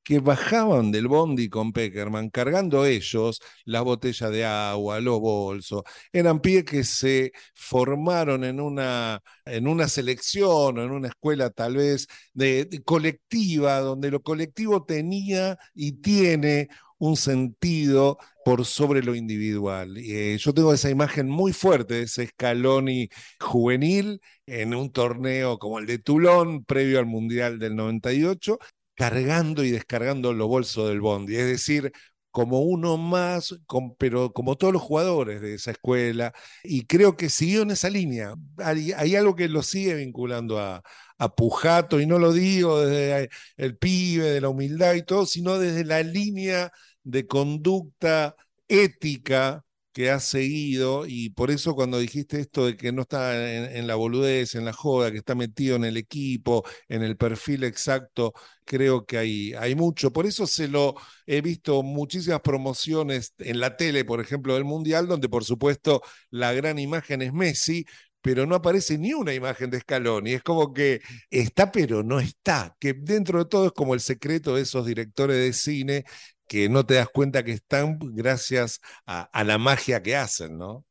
[0.06, 5.82] que bajaban del bondi con Peckerman, cargando ellos las botellas de agua, los bolsos.
[6.12, 11.74] Eran pies que se formaron en una, en una selección o en una escuela tal
[11.76, 19.14] vez de, de colectiva, donde lo colectivo tenía y tiene un sentido por sobre lo
[19.14, 19.96] individual.
[19.98, 23.08] Eh, yo tengo esa imagen muy fuerte de ese Scaloni
[23.40, 28.58] juvenil en un torneo como el de Toulon, previo al Mundial del 98,
[28.96, 31.92] cargando y descargando los bolsos del Bondi, es decir,
[32.30, 33.54] como uno más,
[33.98, 38.34] pero como todos los jugadores de esa escuela, y creo que siguió en esa línea.
[38.58, 40.82] Hay, hay algo que lo sigue vinculando a,
[41.18, 45.58] a, Pujato, y no lo digo desde el pibe, de la humildad y todo, sino
[45.58, 46.72] desde la línea
[47.04, 48.36] de conducta
[48.68, 49.65] ética
[49.96, 53.86] que has seguido y por eso cuando dijiste esto de que no está en, en,
[53.86, 58.34] la boludez, en la joda, que está metido en el equipo, en el perfil exacto,
[58.66, 60.12] creo que hay, hay mucho.
[60.12, 65.06] Por eso se lo he visto muchísimas promociones en la tele, por ejemplo, del Mundial,
[65.08, 67.86] donde por supuesto la gran imagen es Messi,
[68.20, 70.32] pero no aparece ni una imagen de Scaloni.
[70.34, 72.76] Es como que está, pero no está.
[72.78, 76.04] Que dentro de todo es como el secreto de esos directores de cine
[76.48, 80.84] que no te das cuenta que están gracias a, la magia que hacen, ¿no?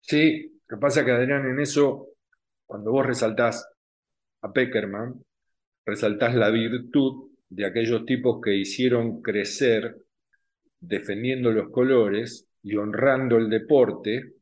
[0.00, 2.08] Sí, lo que pasa que Adrián, en eso,
[2.66, 3.66] cuando vos resaltás
[4.42, 5.22] a Peckerman,
[5.84, 9.96] resaltás la virtud de aquellos tipos que hicieron crecer
[10.80, 14.34] defendiendo los colores y honrando el deporte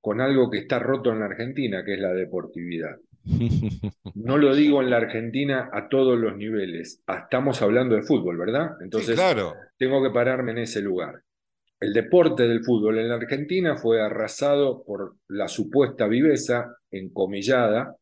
[0.00, 2.96] con algo que está roto en la Argentina, que es la deportividad.
[4.14, 7.02] No lo digo en la Argentina a todos los niveles.
[7.06, 8.70] Estamos hablando de fútbol, ¿verdad?
[8.80, 9.54] Entonces, sí, claro.
[9.76, 11.22] tengo que pararme en ese lugar.
[11.78, 17.96] El deporte del fútbol en la Argentina fue arrasado por la supuesta viveza encomillada,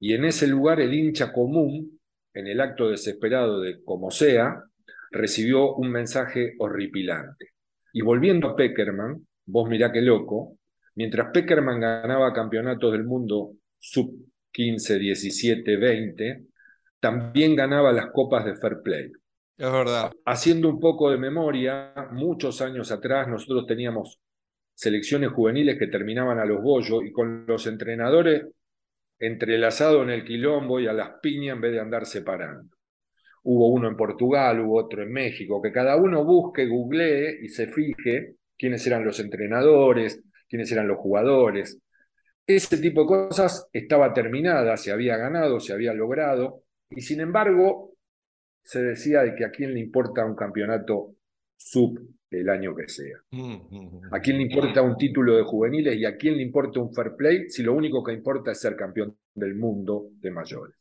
[0.00, 2.00] y en ese lugar el hincha común,
[2.34, 4.62] en el acto desesperado de como sea,
[5.10, 7.50] recibió un mensaje horripilante.
[7.92, 10.58] Y volviendo a Peckerman, vos mirá qué loco,
[10.96, 14.12] mientras Peckerman ganaba campeonatos del mundo sub
[14.56, 16.46] 15, 17, 20,
[16.98, 19.12] también ganaba las copas de Fair Play.
[19.58, 20.10] Es verdad.
[20.24, 24.18] Haciendo un poco de memoria, muchos años atrás nosotros teníamos
[24.72, 28.46] selecciones juveniles que terminaban a los bollos y con los entrenadores
[29.18, 32.74] entrelazados en el quilombo y a las piñas en vez de andar separando.
[33.42, 37.66] Hubo uno en Portugal, hubo otro en México, que cada uno busque, googlee y se
[37.66, 41.78] fije quiénes eran los entrenadores, quiénes eran los jugadores.
[42.46, 47.94] Ese tipo de cosas estaba terminada, se había ganado, se había logrado, y sin embargo
[48.62, 51.14] se decía de que a quién le importa un campeonato
[51.56, 51.98] sub
[52.30, 53.18] el año que sea.
[54.10, 57.14] ¿A quién le importa un título de juveniles y a quién le importa un fair
[57.16, 60.76] play si lo único que importa es ser campeón del mundo de mayores?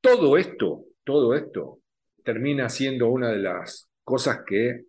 [0.00, 1.80] Todo esto, todo esto
[2.24, 4.84] termina siendo una de las cosas que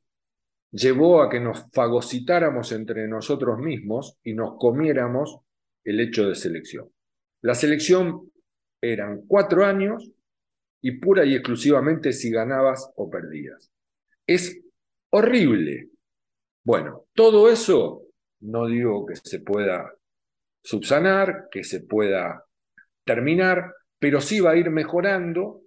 [0.72, 5.42] llevó a que nos fagocitáramos entre nosotros mismos y nos comiéramos
[5.90, 6.90] el hecho de selección.
[7.42, 8.32] La selección
[8.82, 10.12] eran cuatro años
[10.82, 13.72] y pura y exclusivamente si ganabas o perdías.
[14.26, 14.60] Es
[15.10, 15.90] horrible.
[16.64, 18.04] Bueno, todo eso
[18.42, 19.94] no digo que se pueda
[20.64, 22.46] subsanar, que se pueda
[23.04, 25.64] terminar, pero sí va a ir mejorando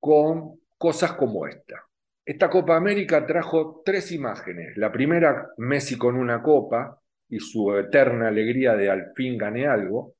[0.00, 1.86] con cosas como esta.
[2.24, 4.76] Esta Copa América trajo tres imágenes.
[4.76, 6.99] La primera, Messi con una copa
[7.30, 10.14] y su eterna alegría de al fin gané algo.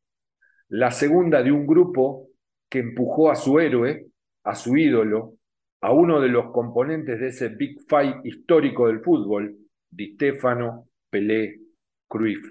[0.69, 2.29] La segunda, de un grupo
[2.69, 4.07] que empujó a su héroe,
[4.45, 5.35] a su ídolo,
[5.81, 9.57] a uno de los componentes de ese Big Five histórico del fútbol,
[9.91, 11.59] Di Stefano, Pelé,
[12.07, 12.47] Cruyff,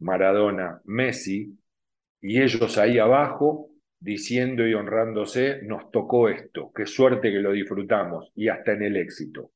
[0.00, 1.58] Maradona, Messi,
[2.20, 8.30] y ellos ahí abajo diciendo y honrándose, nos tocó esto, qué suerte que lo disfrutamos,
[8.34, 9.50] y hasta en el éxito.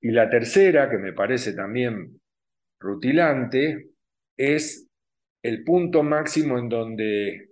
[0.00, 2.20] Y la tercera, que me parece también
[2.78, 3.90] rutilante,
[4.36, 4.88] es
[5.42, 7.50] el punto máximo en donde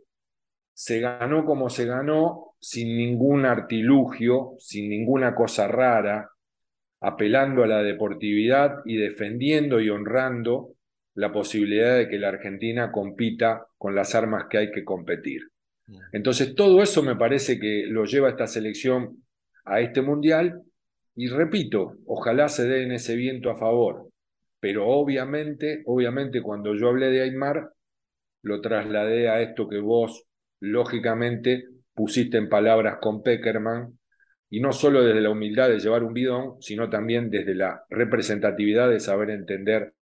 [0.72, 6.30] se ganó como se ganó, sin ningún artilugio, sin ninguna cosa rara,
[7.00, 10.70] apelando a la deportividad y defendiendo y honrando
[11.14, 15.42] la posibilidad de que la Argentina compita con las armas que hay que competir.
[16.12, 19.22] Entonces, todo eso me parece que lo lleva esta selección
[19.66, 20.62] a este mundial
[21.14, 24.08] y repito, ojalá se den ese viento a favor,
[24.64, 27.70] pero obviamente, obviamente cuando yo hablé de Aymar,
[28.40, 30.24] lo trasladé a esto que vos,
[30.58, 33.98] lógicamente, pusiste en palabras con Peckerman,
[34.48, 38.88] y no solo desde la humildad de llevar un bidón, sino también desde la representatividad
[38.88, 39.92] de saber entender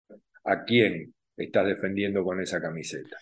[0.45, 3.17] a quién estás defendiendo con esa camiseta.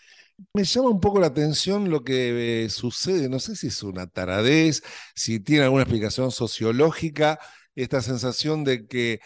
[0.53, 4.05] Me llama un poco la atención lo que eh, sucede, no sé si es una
[4.05, 4.83] taradez,
[5.15, 7.39] si tiene alguna explicación sociológica,
[7.75, 9.19] esta sensación de que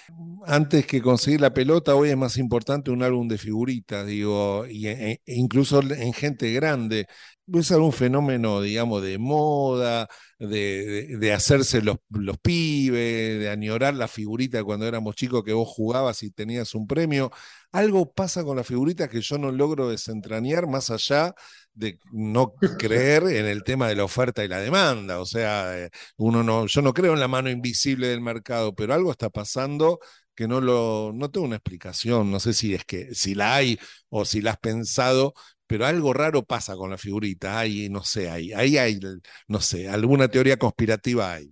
[0.45, 4.87] antes que conseguir la pelota, hoy es más importante un álbum de figuritas, digo, y,
[4.87, 7.07] e, e incluso en gente grande
[7.53, 10.07] es algún fenómeno, digamos, de moda,
[10.39, 15.67] de, de, hacerse los, los, pibes, de añorar la figurita cuando éramos chicos que vos
[15.69, 17.31] jugabas y tenías un premio.
[17.71, 21.35] Algo pasa con las figuritas que yo no logro desentrañar más allá
[21.73, 25.19] de no creer en el tema de la oferta y la demanda.
[25.19, 28.93] O sea, eh, uno no, yo no creo en la mano invisible del mercado, pero
[28.93, 29.99] algo está pasando
[30.35, 32.31] que no lo, no tengo una explicación.
[32.31, 33.79] No sé si es que si la hay
[34.09, 35.33] o si la has pensado,
[35.67, 37.59] pero algo raro pasa con la figurita.
[37.59, 38.99] Ahí, no sé, ahí, ahí hay,
[39.47, 41.51] no sé, alguna teoría conspirativa hay.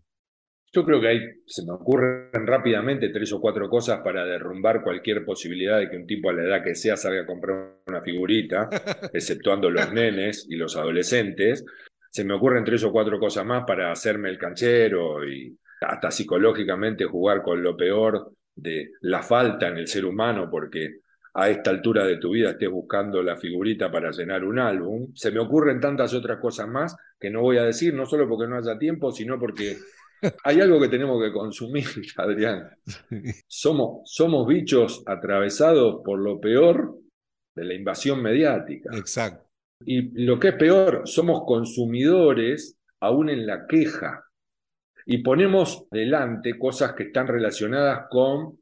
[0.76, 5.24] Yo creo que ahí se me ocurren rápidamente tres o cuatro cosas para derrumbar cualquier
[5.24, 8.70] posibilidad de que un tipo a la edad que sea salga a comprar una figurita,
[9.14, 11.64] exceptuando los nenes y los adolescentes.
[12.10, 17.06] Se me ocurren tres o cuatro cosas más para hacerme el canchero y hasta psicológicamente
[17.06, 21.02] jugar con lo peor de la falta en el ser humano, porque
[21.36, 25.12] a esta altura de tu vida estés buscando la figurita para llenar un álbum.
[25.16, 28.48] Se me ocurren tantas otras cosas más que no voy a decir, no solo porque
[28.48, 29.78] no haya tiempo, sino porque
[30.44, 31.86] hay algo que tenemos que consumir,
[32.18, 32.70] Adrián.
[33.48, 36.98] Somos, somos bichos atravesados por lo peor
[37.56, 38.96] de la invasión mediática.
[38.96, 39.50] Exacto.
[39.86, 44.26] Y lo que es peor, somos consumidores aún en la queja.
[45.06, 48.60] Y ponemos delante cosas que están relacionadas con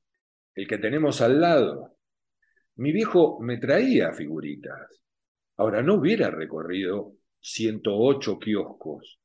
[0.55, 1.90] el que tenemos al lado.
[2.75, 5.01] Mi viejo me traía figuritas.
[5.57, 9.19] Ahora, no hubiera recorrido 108 kioscos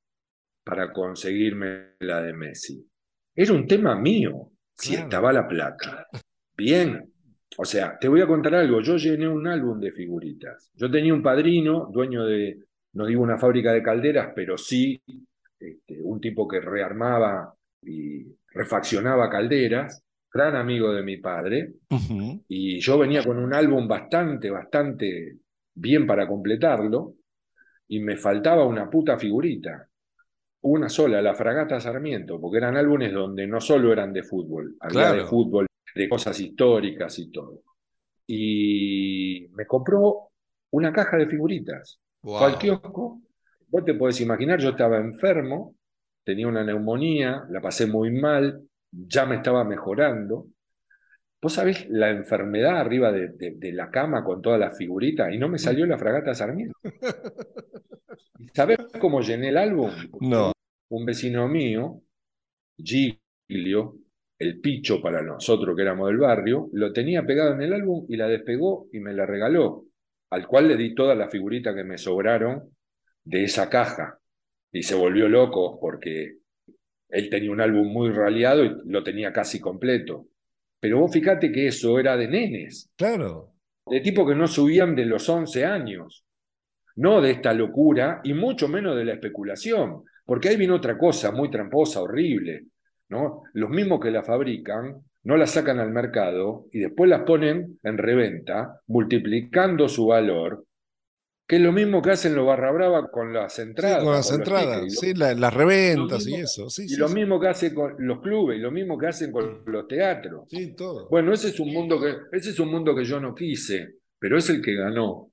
[0.64, 2.84] para conseguirme la de Messi.
[3.34, 6.06] Era un tema mío, si estaba la plata.
[6.56, 7.12] Bien,
[7.58, 8.80] o sea, te voy a contar algo.
[8.80, 10.70] Yo llené un álbum de figuritas.
[10.74, 15.00] Yo tenía un padrino, dueño de, no digo una fábrica de calderas, pero sí
[15.58, 20.02] este, un tipo que rearmaba y refaccionaba calderas
[20.36, 21.72] gran amigo de mi padre,
[22.48, 25.38] y yo venía con un álbum bastante, bastante
[25.74, 27.14] bien para completarlo,
[27.88, 29.88] y me faltaba una puta figurita,
[30.62, 35.12] una sola, la Fragata Sarmiento, porque eran álbumes donde no solo eran de fútbol, había
[35.12, 37.62] de fútbol, de cosas históricas y todo.
[38.26, 40.30] Y me compró
[40.72, 42.00] una caja de figuritas.
[42.22, 42.58] Wow.
[42.58, 43.20] kiosco,
[43.68, 45.76] vos te podés imaginar, yo estaba enfermo,
[46.24, 48.60] tenía una neumonía, la pasé muy mal,
[48.92, 50.48] ya me estaba mejorando,
[51.40, 55.38] Vos sabés la enfermedad arriba de, de- de la cama con todas las figuritas y
[55.38, 56.74] no me salió la fragata Sarmiento.
[58.38, 59.90] ¿Y ¿Sabés cómo llené el álbum?
[60.20, 60.52] No.
[60.88, 62.02] Un vecino mío,
[62.78, 63.96] Giglio,
[64.38, 68.16] el picho para nosotros que éramos del barrio, lo tenía pegado en el álbum y
[68.16, 69.86] la despegó y me la regaló,
[70.30, 72.70] al cual le di todas las figuritas que me sobraron
[73.24, 74.18] de esa caja.
[74.72, 76.38] Y se volvió loco porque
[77.08, 80.26] él tenía un álbum muy raleado y lo tenía casi completo.
[80.80, 83.52] Pero vos fíjate que eso era de nenes, Claro.
[83.86, 86.24] de tipos que no subían de los 11 años,
[86.96, 91.30] no de esta locura y mucho menos de la especulación, porque ahí viene otra cosa
[91.32, 92.66] muy tramposa, horrible,
[93.08, 93.42] ¿no?
[93.54, 97.98] Los mismos que la fabrican no la sacan al mercado y después las ponen en
[97.98, 100.65] reventa, multiplicando su valor,
[101.46, 104.02] que es lo mismo que hacen los barra brava con las Sí, entradas.
[104.02, 106.68] con las con entradas, tickets, sí, la- las reventas y eso.
[106.70, 109.32] Sí, y sí, lo mismo que hacen con los clubes, y lo mismo que hacen
[109.32, 110.48] con los teatros.
[110.48, 111.08] Sí, todo.
[111.10, 114.38] Bueno, ese es un mundo que, ese es un mundo que yo no quise, pero
[114.38, 115.30] es el que ganó.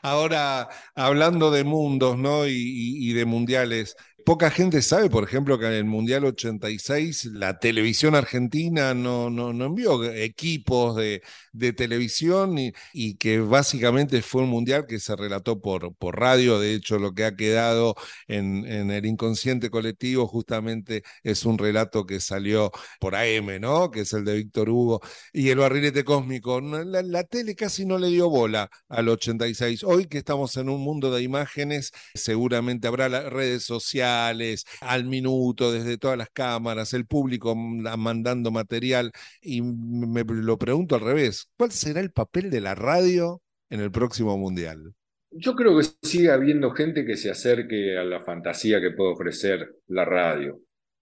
[0.01, 2.47] Ahora, hablando de mundos, ¿no?
[2.47, 7.25] Y, y- y de mundiales, poca gente sabe, por ejemplo, que en el Mundial 86
[7.25, 11.21] la televisión argentina no, no, no envió equipos de,
[11.59, 12.57] de televisión
[12.93, 16.59] y, que básicamente fue un mundial que se relató por, por radio.
[16.59, 17.95] De hecho, lo que ha quedado
[18.27, 23.91] en, en el inconsciente colectivo justamente es un relato que salió por AM, ¿no?
[23.91, 25.01] Que es el de Víctor Hugo
[25.33, 26.61] y el barrilete cósmico.
[26.61, 29.83] La, la tele casi no le dio bola al 86.
[29.83, 35.71] Hoy que estamos en un mundo de imágenes, seguramente habrá las redes sociales al minuto,
[35.71, 39.11] desde todas las cámaras, el público mandando material.
[39.41, 43.91] Y me lo pregunto al revés, ¿cuál será el papel de la radio en el
[43.91, 44.93] próximo mundial?
[45.31, 49.75] Yo creo que sigue habiendo gente que se acerque a la fantasía que puede ofrecer
[49.87, 50.59] la radio,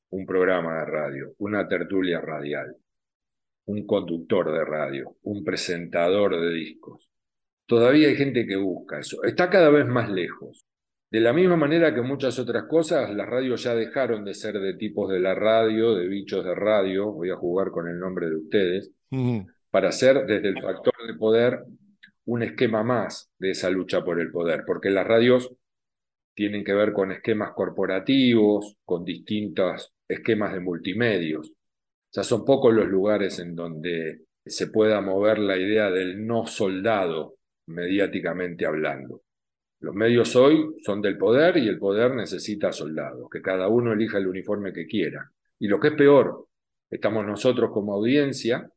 [0.10, 2.76] un programa de radio, una tertulia radial,
[3.66, 7.10] un conductor de radio, un presentador de discos.
[7.66, 9.24] Todavía hay gente que busca eso.
[9.24, 10.66] Está cada vez más lejos.
[11.10, 14.74] De la misma manera que muchas otras cosas, las radios ya dejaron de ser de
[14.74, 18.36] tipos de la radio, de bichos de radio, voy a jugar con el nombre de
[18.36, 18.92] ustedes.
[19.78, 21.64] Para ser desde el factor de poder
[22.26, 25.54] un esquema más de esa lucha por el poder, porque las radios
[26.34, 31.50] tienen que ver con esquemas corporativos, con distintos esquemas de multimedios.
[31.52, 36.48] O sea, son pocos los lugares en donde se pueda mover la idea del no
[36.48, 37.36] soldado,
[37.68, 39.22] mediáticamente hablando.
[39.82, 44.18] Los medios hoy son del poder y el poder necesita soldados, que cada uno elija
[44.18, 45.32] el uniforme que quiera.
[45.60, 46.48] Y lo que es peor,
[46.90, 48.68] estamos nosotros como audiencia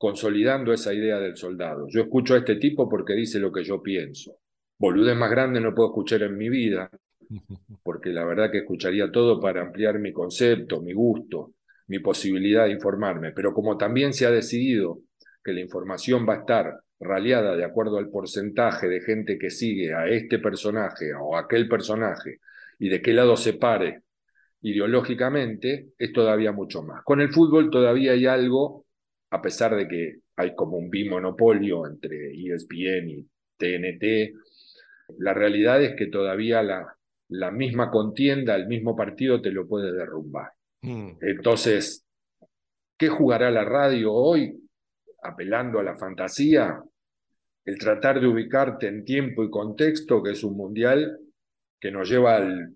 [0.00, 1.86] consolidando esa idea del soldado.
[1.90, 4.38] Yo escucho a este tipo porque dice lo que yo pienso.
[4.78, 6.90] Boludez más grande no puedo escuchar en mi vida,
[7.82, 11.52] porque la verdad que escucharía todo para ampliar mi concepto, mi gusto,
[11.88, 13.32] mi posibilidad de informarme.
[13.32, 15.00] Pero como también se ha decidido
[15.44, 19.92] que la información va a estar raleada de acuerdo al porcentaje de gente que sigue
[19.92, 22.38] a este personaje o a aquel personaje
[22.78, 24.00] y de qué lado se pare
[24.62, 27.04] ideológicamente, es todavía mucho más.
[27.04, 28.86] Con el fútbol todavía hay algo,
[29.30, 34.34] a pesar de que hay como un bimonopolio entre ESPN y TNT,
[35.18, 36.96] la realidad es que todavía la,
[37.28, 40.52] la misma contienda, el mismo partido te lo puede derrumbar.
[40.82, 41.10] Mm.
[41.20, 42.04] Entonces,
[42.96, 44.68] ¿qué jugará la radio hoy?
[45.22, 46.82] Apelando a la fantasía,
[47.64, 51.18] el tratar de ubicarte en tiempo y contexto, que es un mundial
[51.78, 52.74] que nos lleva al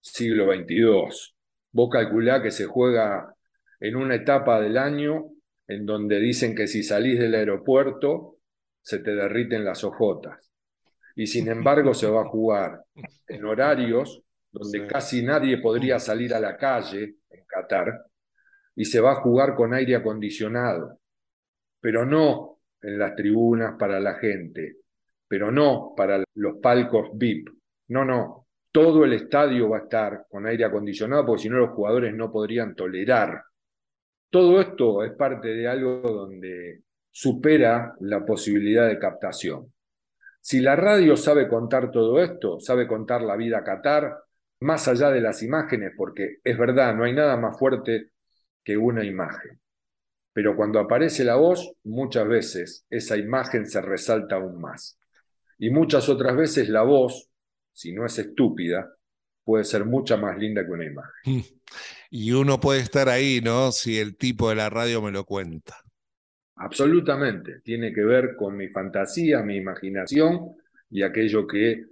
[0.00, 1.34] siglo XXII.
[1.72, 3.34] Vos calculá que se juega
[3.80, 5.30] en una etapa del año
[5.68, 8.38] en donde dicen que si salís del aeropuerto
[8.82, 10.50] se te derriten las ojotas.
[11.16, 12.84] Y sin embargo se va a jugar
[13.28, 14.86] en horarios donde Sí.
[14.86, 18.06] casi nadie podría salir a la calle en Qatar
[18.76, 20.98] y se va a jugar con aire acondicionado,
[21.80, 24.76] pero no en las tribunas para la gente,
[25.26, 27.48] pero no para los palcos VIP,
[27.88, 31.70] no, no, todo el estadio va a estar con aire acondicionado porque si no los
[31.70, 33.42] jugadores no podrían tolerar.
[34.30, 39.72] Todo esto es parte de algo donde supera la posibilidad de captación.
[40.40, 44.18] Si la radio sabe contar todo esto, sabe contar la vida Qatar,
[44.60, 48.10] más allá de las imágenes, porque es verdad, no hay nada más fuerte
[48.62, 49.60] que una imagen.
[50.32, 54.98] Pero cuando aparece la voz, muchas veces esa imagen se resalta aún más.
[55.58, 57.30] Y muchas otras veces la voz,
[57.72, 58.88] si no es estúpida,
[59.48, 61.42] puede ser mucha más linda que una imagen.
[62.10, 63.72] Y uno puede estar ahí, ¿no?
[63.72, 65.74] Si el tipo de la radio me lo cuenta.
[66.56, 67.60] Absolutamente.
[67.60, 70.54] Tiene que ver con mi fantasía, mi imaginación
[70.90, 71.82] y aquello que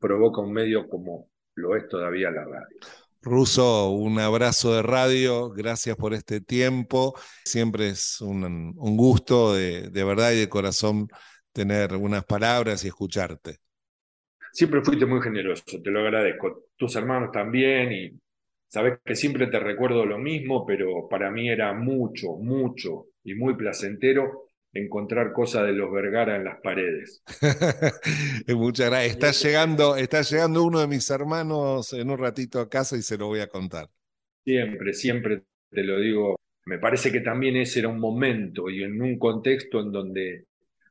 [0.00, 2.78] provoca un medio como lo es todavía la radio.
[3.22, 7.14] Ruso, un abrazo de radio, gracias por este tiempo.
[7.44, 11.06] Siempre es un, un gusto de, de verdad y de corazón
[11.52, 13.60] tener unas palabras y escucharte.
[14.54, 16.66] Siempre fuiste muy generoso, te lo agradezco.
[16.76, 18.12] Tus hermanos también y
[18.68, 23.56] sabes que siempre te recuerdo lo mismo, pero para mí era mucho, mucho y muy
[23.56, 27.24] placentero encontrar cosas de los Vergara en las paredes.
[28.46, 29.12] Muchas gracias.
[29.12, 33.18] Está llegando, está llegando uno de mis hermanos en un ratito a casa y se
[33.18, 33.88] lo voy a contar.
[34.44, 36.36] Siempre, siempre te lo digo.
[36.66, 40.44] Me parece que también ese era un momento y en un contexto en donde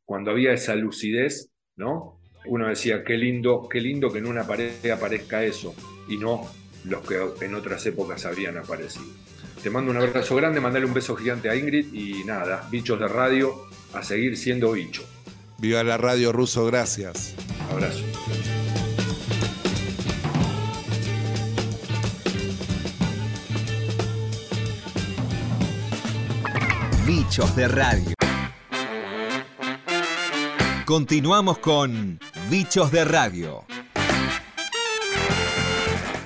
[0.03, 2.19] cuando había esa lucidez, ¿no?
[2.45, 5.73] Uno decía, qué lindo, qué lindo que en una pared aparezca eso
[6.07, 6.49] y no
[6.85, 9.05] los que en otras épocas habrían aparecido.
[9.61, 13.07] Te mando un abrazo grande, mandale un beso gigante a Ingrid y nada, bichos de
[13.07, 15.03] radio, a seguir siendo bicho.
[15.57, 17.35] Viva la radio ruso, gracias.
[17.71, 18.03] Abrazo.
[27.05, 28.13] Bichos de Radio.
[30.85, 32.19] Continuamos con
[32.53, 33.63] Bichos de Radio.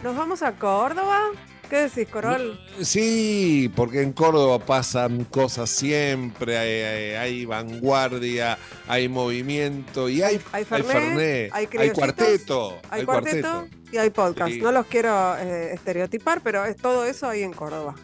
[0.04, 1.22] ¿Nos vamos a Córdoba?
[1.70, 2.60] ¿Qué decís, Corol?
[2.82, 8.58] Sí, porque en Córdoba pasan cosas siempre, hay, hay- hay vanguardia,
[8.90, 14.52] hay movimiento y hay, Hay hay Fernet, hay hay cuarteto, Hay cuarteto y hay podcast.
[14.52, 14.60] Sí.
[14.60, 17.96] No los quiero eh, estereotipar, pero es todo eso ahí en Córdoba.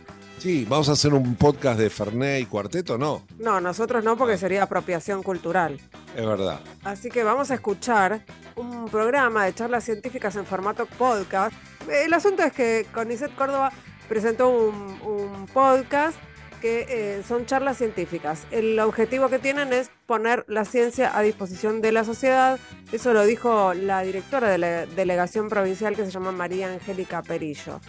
[0.44, 4.38] Sí, vamos a hacer un podcast de Fernet y cuarteto, no, No, nosotros no, porque
[4.38, 5.80] sería apropiación cultural.
[6.18, 6.60] es verdad.
[6.84, 8.26] Así que vamos a escuchar
[8.58, 11.56] un programa de charlas científicas en formato podcast.
[11.90, 13.72] El asunto es que CONICET Córdoba
[14.10, 16.18] presentó un, un podcast
[16.62, 18.46] que eh, son charlas científicas.
[18.52, 22.60] El objetivo que tienen es poner la ciencia a disposición de la sociedad.
[22.92, 27.80] Eso lo dijo la directora de la delegación provincial que se llama María Angélica Perillo.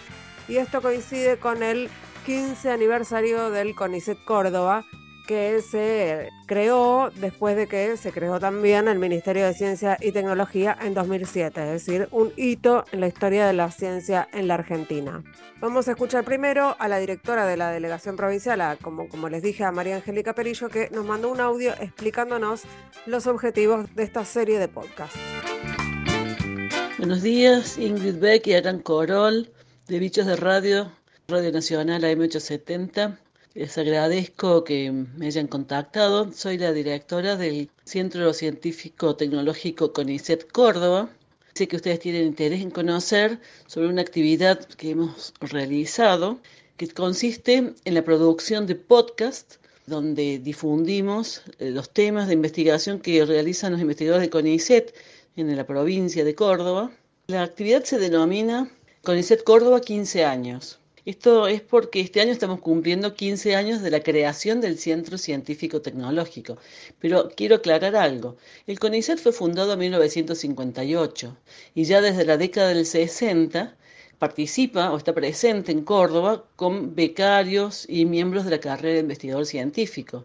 [0.46, 1.88] Y esto coincide con el
[2.25, 4.87] 15 aniversario del CONICET Córdoba,
[5.27, 10.77] que se creó después de que se creó también el Ministerio de Ciencia y Tecnología
[10.81, 15.22] en 2007, es decir, un hito en la historia de la ciencia en la Argentina.
[15.61, 19.64] Vamos a escuchar primero a la directora de la delegación provincial, como, como les dije,
[19.64, 22.62] a María Angélica Perillo, que nos mandó un audio explicándonos
[23.05, 25.14] los objetivos de esta serie de podcast.
[26.97, 29.53] Buenos días, Ingrid Beck y Aran Corol,
[29.89, 30.91] de Bichos de Radio,
[31.27, 33.16] Radio Nacional AM870.
[33.55, 36.31] Les agradezco que me hayan contactado.
[36.35, 41.09] Soy la directora del Centro Científico Tecnológico CONICET Córdoba.
[41.55, 46.41] Sé que ustedes tienen interés en conocer sobre una actividad que hemos realizado
[46.77, 49.55] que consiste en la producción de podcast
[49.87, 54.95] donde difundimos eh, los temas de investigación que realizan los investigadores de CONICET
[55.37, 56.91] en la provincia de Córdoba.
[57.29, 58.70] La actividad se denomina
[59.05, 60.81] CONICET Córdoba 15 años.
[61.07, 65.82] Esto es porque este año estamos cumpliendo 15 años de la creación del Centro Científico
[65.82, 66.57] Tecnológico.
[66.98, 68.38] Pero quiero aclarar algo.
[68.66, 71.36] El CONICET fue fundado en 1958
[71.74, 73.76] y ya desde la década del 60
[74.18, 79.44] participa o está presente en Córdoba con becarios y miembros de la carrera de investigador
[79.44, 80.24] científico.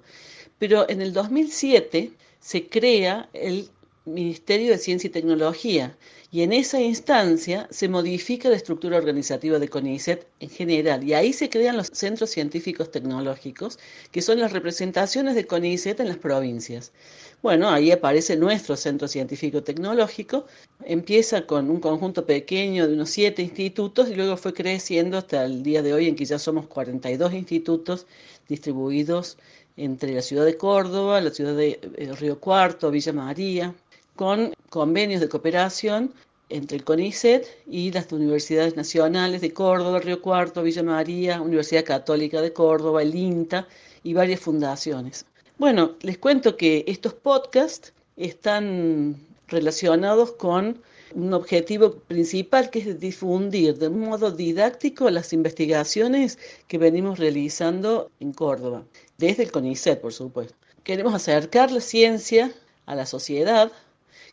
[0.60, 3.70] Pero en el 2007 se crea el
[4.06, 5.98] Ministerio de Ciencia y Tecnología
[6.32, 11.34] y en esa instancia se modifica la estructura organizativa de CONICET en general y ahí
[11.34, 13.80] se crean los centros científicos tecnológicos
[14.12, 16.92] que son las representaciones de CONICET en las provincias.
[17.42, 20.46] Bueno, ahí aparece nuestro centro científico tecnológico,
[20.86, 25.64] empieza con un conjunto pequeño de unos siete institutos y luego fue creciendo hasta el
[25.64, 28.06] día de hoy en que ya somos 42 institutos
[28.48, 29.38] distribuidos
[29.78, 33.74] entre la ciudad de Córdoba, la ciudad de eh, Río Cuarto, Villa María,
[34.20, 36.14] con convenios de cooperación
[36.50, 42.42] entre el CONICET y las universidades nacionales de Córdoba, Río Cuarto, Villa María, Universidad Católica
[42.42, 43.66] de Córdoba, el INTA
[44.04, 45.26] y varias fundaciones.
[45.58, 49.16] Bueno, les cuento que estos podcasts están
[49.48, 50.82] relacionados con
[51.16, 58.34] un objetivo principal que es difundir de modo didáctico las investigaciones que venimos realizando en
[58.34, 58.84] Córdoba,
[59.18, 60.56] desde el CONICET, por supuesto.
[60.84, 62.52] Queremos acercar la ciencia
[62.86, 63.72] a la sociedad,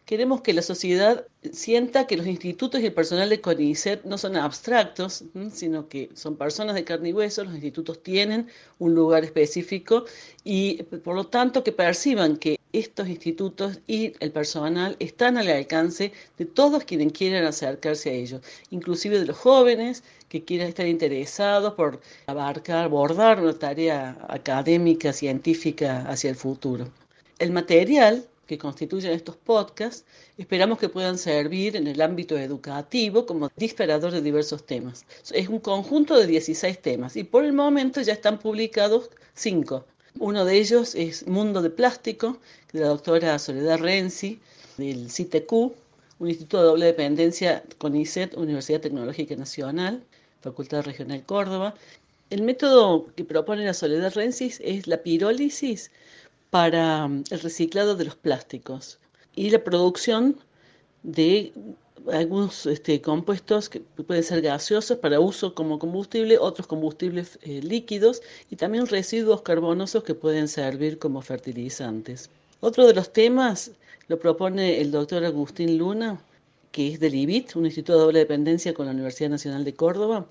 [0.06, 4.36] queremos que la sociedad sienta que los institutos y el personal de CONICET no son
[4.36, 8.46] abstractos, sino que son personas de carne y hueso, los institutos tienen
[8.78, 10.04] un lugar específico
[10.44, 16.12] y por lo tanto que perciban que estos institutos y el personal están al alcance
[16.38, 21.74] de todos quienes quieran acercarse a ellos, inclusive de los jóvenes que quieran estar interesados
[21.74, 26.88] por abarcar, abordar una tarea académica, científica hacia el futuro.
[27.38, 30.04] El material que constituyen estos podcasts,
[30.38, 35.04] esperamos que puedan servir en el ámbito educativo como disparador de diversos temas.
[35.32, 39.84] Es un conjunto de 16 temas y por el momento ya están publicados 5.
[40.18, 42.38] Uno de ellos es Mundo de Plástico,
[42.72, 44.40] de la doctora Soledad Renzi,
[44.78, 45.52] del CITQ,
[46.18, 50.02] un instituto de doble dependencia con ICET, Universidad Tecnológica Nacional,
[50.40, 51.74] Facultad Regional Córdoba.
[52.30, 55.90] El método que propone la Soledad Renzi es la pirólisis
[56.50, 58.98] para mm, el reciclado de los plásticos
[59.34, 60.38] y la producción
[61.02, 61.52] de
[62.12, 68.22] algunos este, compuestos que pueden ser gaseosos para uso como combustible, otros combustibles eh, líquidos
[68.50, 72.30] y también residuos carbonosos que pueden servir como fertilizantes.
[72.60, 73.72] Otro de los temas
[74.08, 76.20] lo propone el doctor Agustín Luna,
[76.70, 80.26] que es del IBIT, un instituto de doble dependencia con la Universidad Nacional de Córdoba.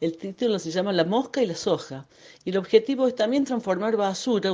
[0.00, 2.06] El título se llama La mosca y la soja.
[2.44, 4.50] Y el objetivo es también transformar basura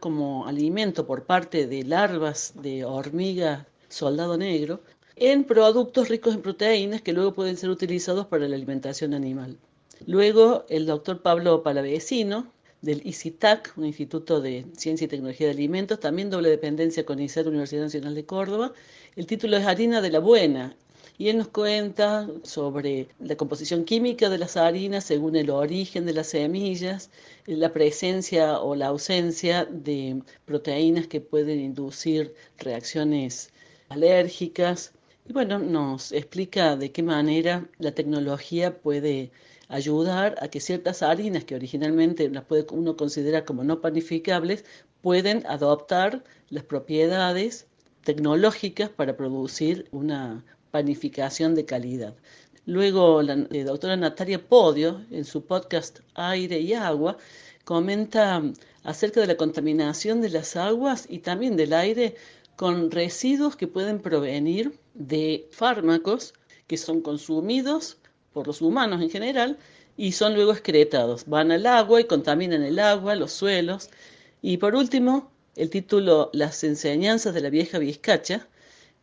[0.00, 4.80] como alimento por parte de larvas de hormiga soldado negro
[5.16, 9.56] en productos ricos en proteínas que luego pueden ser utilizados para la alimentación animal.
[10.06, 12.52] Luego, el doctor Pablo Palavecino,
[12.82, 17.48] del ICITAC, un Instituto de Ciencia y Tecnología de Alimentos, también doble dependencia con ICER,
[17.48, 18.72] Universidad Nacional de Córdoba.
[19.16, 20.76] El título es Harina de la Buena,
[21.22, 26.14] y él nos cuenta sobre la composición química de las harinas según el origen de
[26.14, 27.10] las semillas,
[27.46, 33.52] la presencia o la ausencia de proteínas que pueden inducir reacciones
[33.88, 34.94] alérgicas.
[35.28, 39.30] Y bueno, nos explica de qué manera la tecnología puede
[39.68, 44.64] ayudar a que ciertas harinas que originalmente las puede uno considera como no panificables
[45.02, 47.68] pueden adoptar las propiedades
[48.02, 50.42] tecnológicas para producir una
[50.72, 52.16] panificación de calidad.
[52.66, 57.16] Luego la eh, doctora Natalia Podio, en su podcast Aire y Agua,
[57.64, 58.42] comenta
[58.82, 62.16] acerca de la contaminación de las aguas y también del aire
[62.56, 66.34] con residuos que pueden provenir de fármacos
[66.66, 67.98] que son consumidos
[68.32, 69.58] por los humanos en general
[69.96, 71.26] y son luego excretados.
[71.26, 73.90] Van al agua y contaminan el agua, los suelos.
[74.40, 78.48] Y por último, el título Las enseñanzas de la vieja Vizcacha,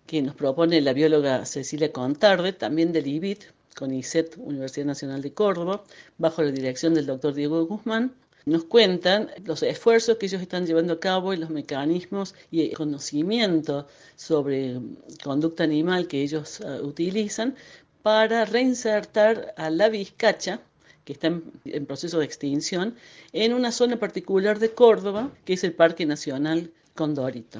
[0.09, 3.43] que nos propone la bióloga Cecilia Contarde, también del IBIT,
[3.75, 5.83] con ICET, Universidad Nacional de Córdoba,
[6.17, 8.15] bajo la dirección del doctor Diego Guzmán,
[8.47, 12.75] nos cuentan los esfuerzos que ellos están llevando a cabo y los mecanismos y el
[12.75, 13.85] conocimiento
[14.15, 14.79] sobre
[15.23, 17.55] conducta animal que ellos uh, utilizan
[18.01, 20.59] para reinsertar a la vizcacha,
[21.05, 22.95] que está en, proceso de extinción,
[23.31, 27.59] en una zona particular de Córdoba, que es el Parque Nacional Condorito.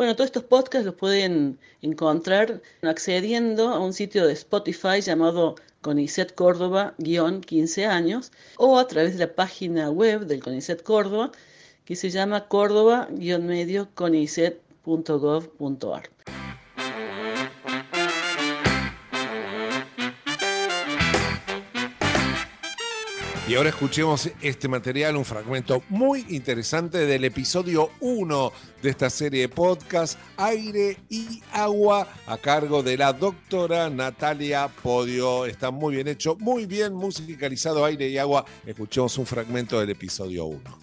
[0.00, 6.34] Bueno, todos estos podcasts los pueden encontrar accediendo a un sitio de Spotify llamado CONICET
[6.34, 11.32] Córdoba-15 años o a través de la página web del CONICET Córdoba
[11.84, 13.90] que se llama córdoba-medio
[23.50, 29.40] Y ahora escuchemos este material, un fragmento muy interesante del episodio 1 de esta serie
[29.40, 35.46] de podcast, Aire y Agua, a cargo de la doctora Natalia Podio.
[35.46, 38.44] Está muy bien hecho, muy bien musicalizado Aire y Agua.
[38.64, 40.78] Escuchemos un fragmento del episodio 1.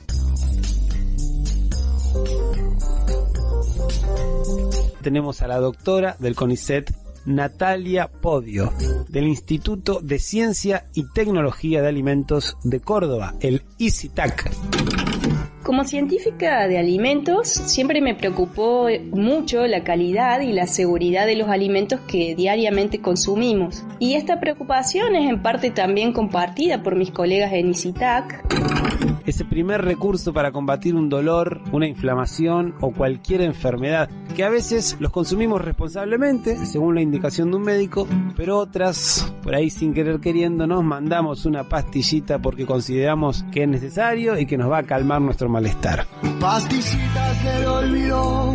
[5.02, 8.72] Tenemos a la doctora del CONICET Natalia Podio,
[9.10, 14.50] del Instituto de Ciencia y Tecnología de Alimentos de Córdoba, el ICITAC.
[15.62, 21.50] Como científica de alimentos, siempre me preocupó mucho la calidad y la seguridad de los
[21.50, 23.84] alimentos que diariamente consumimos.
[24.00, 28.46] Y esta preocupación es en parte también compartida por mis colegas en ICITAC.
[29.28, 34.96] Ese primer recurso para combatir un dolor, una inflamación o cualquier enfermedad, que a veces
[35.02, 38.08] los consumimos responsablemente, según la indicación de un médico,
[38.38, 43.68] pero otras, por ahí sin querer queriendo, nos mandamos una pastillita porque consideramos que es
[43.68, 46.08] necesario y que nos va a calmar nuestro malestar.
[46.40, 48.54] Pastillitas del olvido.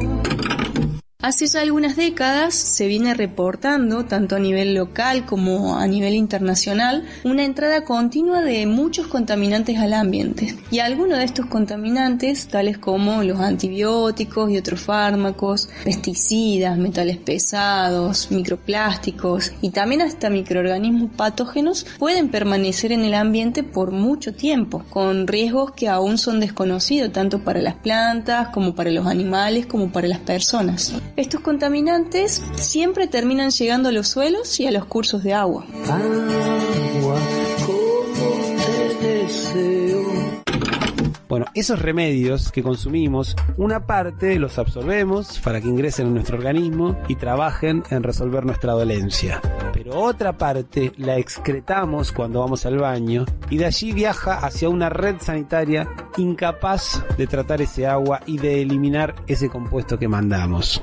[1.23, 7.05] Hace ya algunas décadas se viene reportando, tanto a nivel local como a nivel internacional,
[7.23, 10.57] una entrada continua de muchos contaminantes al ambiente.
[10.73, 18.33] Y algunos de estos contaminantes, tales como los antibióticos y otros fármacos, pesticidas, metales pesados,
[18.33, 25.29] microplásticos y también hasta microorganismos patógenos, pueden permanecer en el ambiente por mucho tiempo, con
[25.29, 30.09] riesgos que aún son desconocidos tanto para las plantas como para los animales como para
[30.09, 30.93] las personas.
[31.17, 35.67] Estos contaminantes siempre terminan llegando a los suelos y a los cursos de agua.
[41.33, 46.95] Bueno, esos remedios que consumimos, una parte los absorbemos para que ingresen en nuestro organismo
[47.09, 49.41] y trabajen en resolver nuestra dolencia.
[49.73, 54.91] Pero otra parte la excretamos cuando vamos al baño y de allí viaja hacia una
[54.91, 60.83] red sanitaria incapaz de tratar ese agua y de eliminar ese compuesto que mandamos.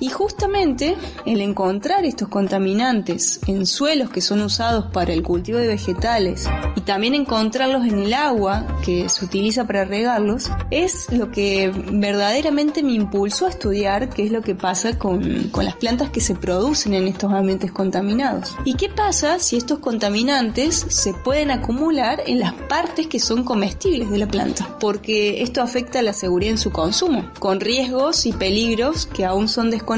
[0.00, 0.96] Y justamente
[1.26, 6.80] el encontrar estos contaminantes en suelos que son usados para el cultivo de vegetales y
[6.80, 12.94] también encontrarlos en el agua que se utiliza para regarlos es lo que verdaderamente me
[12.94, 16.94] impulsó a estudiar qué es lo que pasa con, con las plantas que se producen
[16.94, 18.56] en estos ambientes contaminados.
[18.64, 24.10] ¿Y qué pasa si estos contaminantes se pueden acumular en las partes que son comestibles
[24.10, 24.78] de la planta?
[24.80, 29.46] Porque esto afecta a la seguridad en su consumo, con riesgos y peligros que aún
[29.46, 29.89] son desconocidos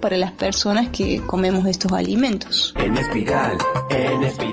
[0.00, 2.72] para las personas que comemos estos alimentos.
[2.76, 3.58] En espiral,
[3.90, 4.51] en espiral.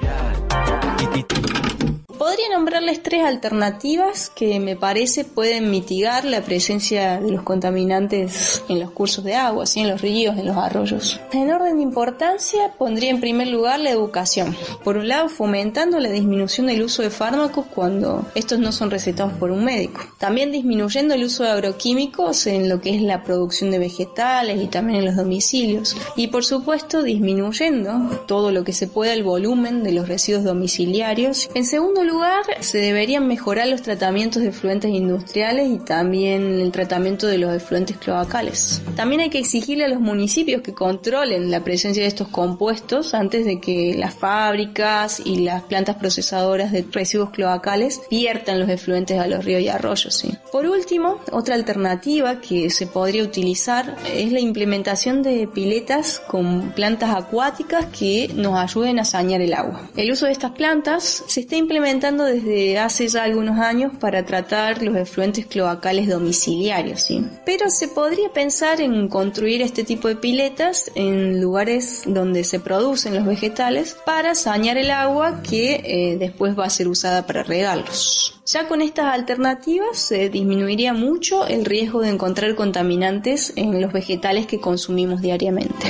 [2.89, 8.89] Nombrarles tres alternativas que me parece pueden mitigar la presencia de los contaminantes en los
[8.89, 9.81] cursos de agua, ¿sí?
[9.81, 11.19] en los ríos, en los arroyos.
[11.31, 14.55] En orden de importancia, pondría en primer lugar la educación.
[14.83, 19.33] Por un lado, fomentando la disminución del uso de fármacos cuando estos no son recetados
[19.33, 20.01] por un médico.
[20.17, 24.65] También disminuyendo el uso de agroquímicos en lo que es la producción de vegetales y
[24.65, 25.95] también en los domicilios.
[26.15, 31.49] Y por supuesto, disminuyendo todo lo que se pueda el volumen de los residuos domiciliarios.
[31.53, 37.27] En segundo lugar, se deberían mejorar los tratamientos de efluentes industriales y también el tratamiento
[37.27, 38.81] de los efluentes cloacales.
[38.95, 43.45] También hay que exigirle a los municipios que controlen la presencia de estos compuestos antes
[43.45, 49.27] de que las fábricas y las plantas procesadoras de residuos cloacales viertan los efluentes a
[49.27, 50.25] los ríos y arroyos.
[50.51, 57.15] Por último, otra alternativa que se podría utilizar es la implementación de piletas con plantas
[57.15, 59.89] acuáticas que nos ayuden a sanear el agua.
[59.95, 64.81] El uso de estas plantas se está implementando desde hace ya algunos años para tratar
[64.83, 67.25] los efluentes cloacales domiciliarios, ¿sí?
[67.45, 73.15] Pero se podría pensar en construir este tipo de piletas en lugares donde se producen
[73.15, 78.41] los vegetales para sanear el agua que eh, después va a ser usada para regarlos.
[78.45, 84.47] Ya con estas alternativas se disminuiría mucho el riesgo de encontrar contaminantes en los vegetales
[84.47, 85.87] que consumimos diariamente.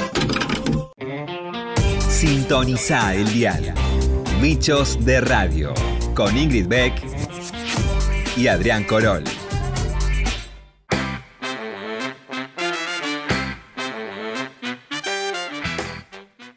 [2.09, 3.73] Sintoniza el dial.
[4.41, 5.73] Bichos de Radio
[6.16, 6.93] con Ingrid Beck
[8.36, 9.24] y Adrián Corol.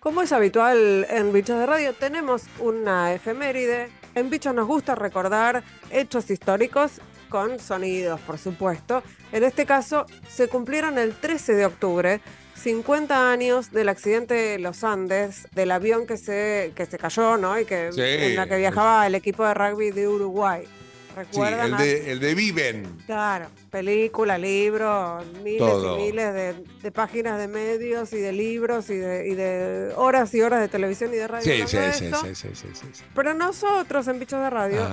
[0.00, 3.88] Como es habitual en Bichos de Radio, tenemos una efeméride.
[4.14, 9.02] En Bichos nos gusta recordar hechos históricos con sonidos, por supuesto.
[9.32, 12.20] En este caso, se cumplieron el 13 de octubre
[12.62, 17.58] 50 años del accidente de los Andes, del avión que se, que se cayó, ¿no?
[17.58, 18.00] Y que, Sí.
[18.00, 20.62] en la que viajaba el equipo de rugby de Uruguay.
[20.64, 21.72] Sí, ¿Recuerdan?
[21.72, 22.96] el de, el de Viven.
[23.04, 25.98] Claro, película, libro, miles Todo.
[25.98, 30.32] y miles de, de páginas de medios y de libros y de, y de horas
[30.34, 31.44] y horas de televisión y de radio.
[31.44, 32.20] Sí, sí, sí, esto.
[32.24, 33.04] sí, sí, sí, sí, sí.
[33.14, 34.88] Pero nosotros en Bichos de Radio,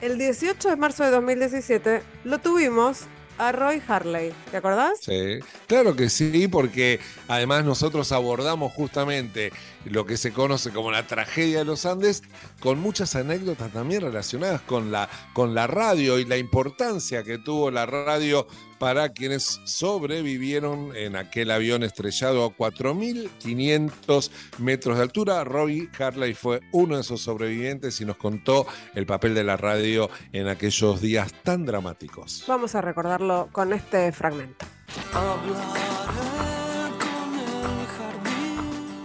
[0.00, 3.00] el 18 de marzo de 2017, lo tuvimos
[3.38, 4.32] a Roy Harley.
[4.50, 4.98] ¿Te acordás?
[5.00, 9.52] Sí, claro que sí, porque además nosotros abordamos justamente
[9.84, 12.22] lo que se conoce como la tragedia de los Andes,
[12.60, 17.70] con muchas anécdotas también relacionadas con la, con la radio y la importancia que tuvo
[17.70, 18.46] la radio
[18.78, 25.44] para quienes sobrevivieron en aquel avión estrellado a 4.500 metros de altura.
[25.44, 30.10] Robbie Harley fue uno de esos sobrevivientes y nos contó el papel de la radio
[30.32, 32.44] en aquellos días tan dramáticos.
[32.46, 34.66] Vamos a recordarlo con este fragmento.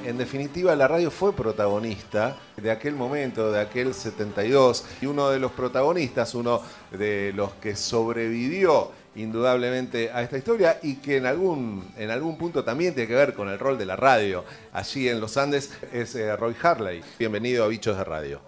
[0.10, 5.38] En definitiva, la radio fue protagonista de aquel momento, de aquel 72, y uno de
[5.38, 11.94] los protagonistas, uno de los que sobrevivió indudablemente a esta historia y que en algún,
[11.96, 14.44] en algún punto también tiene que ver con el rol de la radio
[14.74, 17.02] allí en los Andes, es eh, Roy Harley.
[17.20, 18.42] Bienvenido a Bichos de Radio.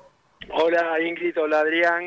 [0.49, 2.03] Hola Ingrid, hola Adrián.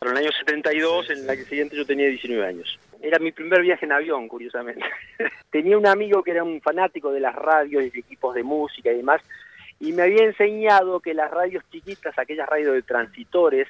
[0.00, 2.78] En el año 72, en el año siguiente yo tenía 19 años.
[3.04, 4.82] Era mi primer viaje en avión, curiosamente.
[5.50, 8.90] tenía un amigo que era un fanático de las radios y de equipos de música
[8.90, 9.20] y demás,
[9.78, 13.68] y me había enseñado que las radios chiquitas, aquellas radios de transitores,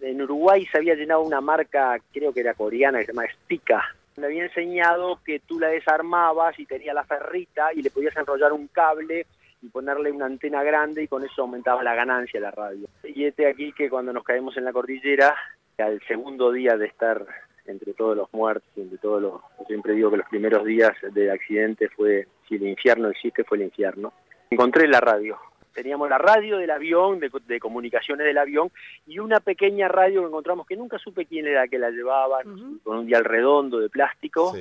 [0.00, 3.82] en Uruguay se había llenado una marca, creo que era coreana, que se llama Spica.
[4.18, 8.52] Me había enseñado que tú la desarmabas y tenía la ferrita y le podías enrollar
[8.52, 9.26] un cable
[9.62, 12.86] y ponerle una antena grande y con eso aumentaba la ganancia de la radio.
[13.02, 15.34] Y este aquí que cuando nos caemos en la cordillera,
[15.78, 17.26] al segundo día de estar
[17.68, 21.30] entre todos los muertos, entre todos los, yo siempre digo que los primeros días del
[21.30, 24.12] accidente fue, si el infierno existe, fue el infierno.
[24.50, 25.38] Encontré la radio
[25.76, 28.70] Teníamos la radio del avión, de, de comunicaciones del avión,
[29.06, 32.42] y una pequeña radio que encontramos que nunca supe quién era que la llevaba,
[32.82, 34.54] con un dial redondo de plástico.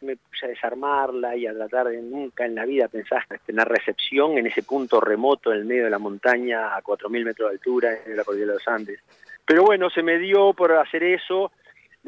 [0.00, 3.68] Me puse a desarmarla y a tratar de nunca en la vida pensar en tener
[3.68, 7.54] recepción en ese punto remoto en el medio de la montaña a 4.000 metros de
[7.54, 9.00] altura en la cordillera de los Andes.
[9.46, 11.52] Pero bueno, se me dio por hacer eso,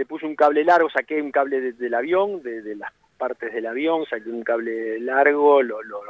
[0.00, 3.66] le puse un cable largo, saqué un cable de- del avión, de, las partes del
[3.66, 6.00] avión, saqué un cable largo, lo, lo,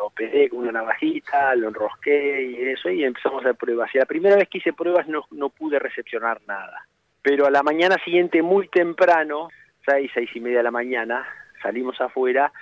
[0.48, 3.92] con una navajita, lo enrosqué y eso, y empezamos a hacer pruebas.
[3.92, 6.86] Y la primera vez que hice pruebas no, no pude recepcionar nada.
[7.20, 9.48] Pero a la mañana siguiente, muy temprano,
[9.84, 11.26] seis, seis y media de la mañana,
[11.60, 12.52] salimos afuera,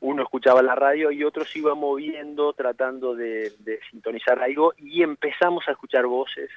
[0.00, 3.52] uno escuchaba la radio y otro se iba moviendo tratando de
[3.88, 6.50] sintonizar algo y empezamos a escuchar voces.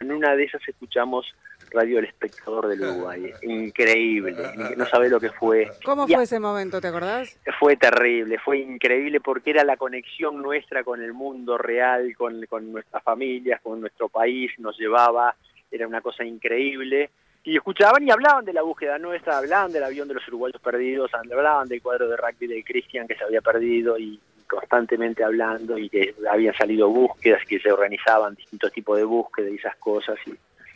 [0.00, 1.34] En una de esas escuchamos
[1.70, 3.30] Radio El Espectador del Uruguay.
[3.42, 4.34] Increíble,
[4.76, 5.68] no sabe lo que fue.
[5.84, 7.38] ¿Cómo Y fue ese momento, te acordás?
[7.58, 12.72] fue terrible, fue increíble porque era la conexión nuestra con el mundo real, con, con
[12.72, 15.34] nuestras familias, con nuestro país, nos llevaba,
[15.70, 17.10] era una cosa increíble.
[17.44, 21.10] Y escuchaban y hablaban de la búsqueda nuestra, hablaban del avión de los uruguayos perdidos,
[21.14, 25.88] hablaban del cuadro de rugby de Cristian que se había perdido y constantemente hablando y
[25.88, 30.18] que habían salido búsquedas, que se organizaban distintos tipos de búsquedas y esas cosas.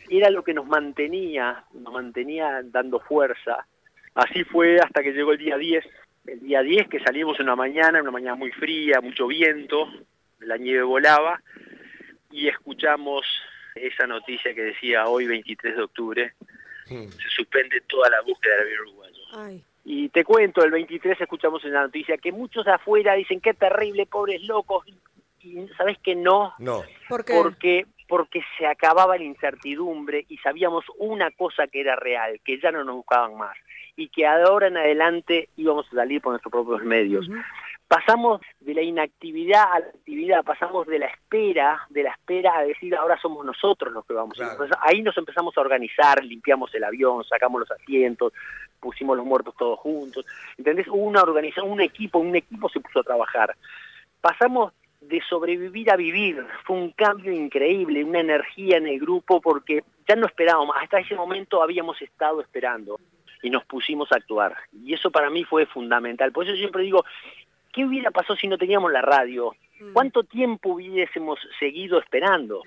[0.09, 3.65] Y era lo que nos mantenía, nos mantenía dando fuerza.
[4.15, 5.85] Así fue hasta que llegó el día 10.
[6.27, 9.87] El día 10 que salimos una mañana, una mañana muy fría, mucho viento,
[10.39, 11.41] la nieve volaba
[12.31, 13.25] y escuchamos
[13.75, 16.33] esa noticia que decía hoy 23 de octubre
[16.85, 19.63] se suspende toda la búsqueda del avión uruguayo.
[19.85, 24.05] Y te cuento, el 23 escuchamos una noticia que muchos de afuera dicen qué terrible,
[24.05, 26.83] pobres locos, y, y sabes que no, No.
[27.09, 27.33] ¿Por qué?
[27.33, 32.71] porque porque se acababa la incertidumbre y sabíamos una cosa que era real, que ya
[32.71, 33.57] no nos buscaban más
[33.95, 37.27] y que ahora en adelante íbamos a salir por nuestros propios medios.
[37.87, 42.63] Pasamos de la inactividad a la actividad, pasamos de la espera, de la espera a
[42.63, 44.39] decir ahora somos nosotros los que vamos.
[44.39, 48.33] Entonces, ahí nos empezamos a organizar, limpiamos el avión, sacamos los asientos,
[48.83, 50.25] pusimos los muertos todos juntos.
[50.57, 50.87] ¿Entendés?
[50.87, 53.55] Hubo una organización, un equipo, un equipo se puso a trabajar.
[54.19, 56.45] Pasamos de sobrevivir a vivir.
[56.65, 61.15] Fue un cambio increíble, una energía en el grupo porque ya no esperábamos, hasta ese
[61.15, 62.99] momento habíamos estado esperando
[63.41, 64.55] y nos pusimos a actuar.
[64.71, 66.31] Y eso para mí fue fundamental.
[66.31, 67.05] Por eso yo siempre digo,
[67.71, 69.55] ¿qué hubiera pasado si no teníamos la radio?
[69.93, 72.61] ¿Cuánto tiempo hubiésemos seguido esperando?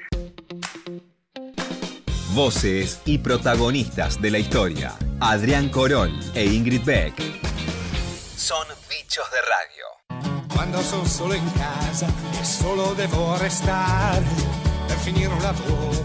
[2.36, 4.94] Voces y protagonistas de la historia.
[5.20, 7.18] Adrián Corol e Ingrid Beck.
[8.36, 10.44] Son bichos de radio.
[10.52, 12.06] Quando sono solo in casa
[12.38, 14.22] e solo devo restare
[14.86, 16.04] per finire un lavoro,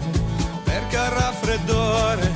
[0.64, 2.32] perché al raffreddore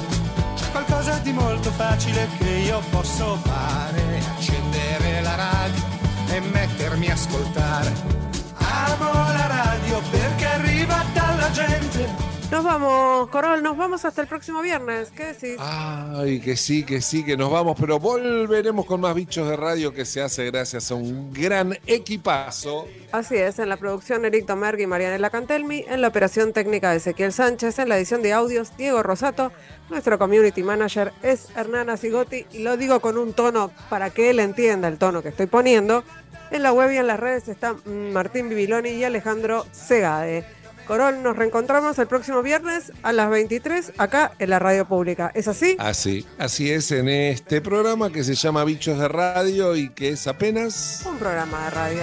[0.57, 5.85] c'è qualcosa di molto facile che io posso fare, accendere la radio
[6.35, 7.95] e mettermi a ascoltare.
[8.57, 12.36] Amo la radio perché arriva dalla gente.
[12.51, 15.11] Nos vamos, Corol, nos vamos hasta el próximo viernes.
[15.17, 15.57] ¿Qué decís?
[15.59, 19.93] Ay, que sí, que sí, que nos vamos, pero volveremos con más bichos de radio
[19.93, 22.87] que se hace gracias a un gran equipazo.
[23.11, 26.99] Así es, en la producción Eric Tomergui y Marianela Cantelmi, en la operación técnica de
[26.99, 29.51] Ezequiel Sánchez, en la edición de audios Diego Rosato,
[29.91, 34.39] nuestro community manager es Hernana Sigotti y lo digo con un tono para que él
[34.39, 36.05] entienda el tono que estoy poniendo.
[36.53, 37.79] En la web y en las redes están
[38.13, 40.56] Martín Bibiloni y Alejandro Segade.
[40.87, 45.31] Corol, nos reencontramos el próximo viernes a las 23 acá en la radio pública.
[45.35, 45.77] ¿Es así?
[45.79, 50.27] Así, así es en este programa que se llama Bichos de Radio y que es
[50.27, 52.03] apenas Un programa de radio.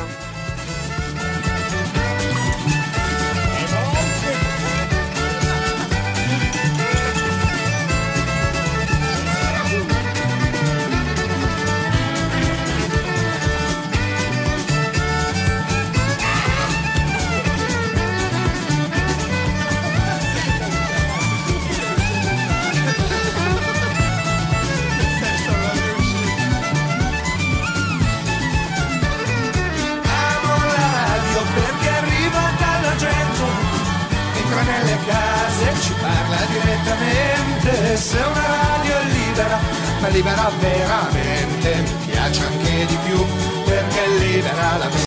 [40.14, 43.26] Libera veramente, piace anche di più
[43.66, 44.94] perché libera la mente.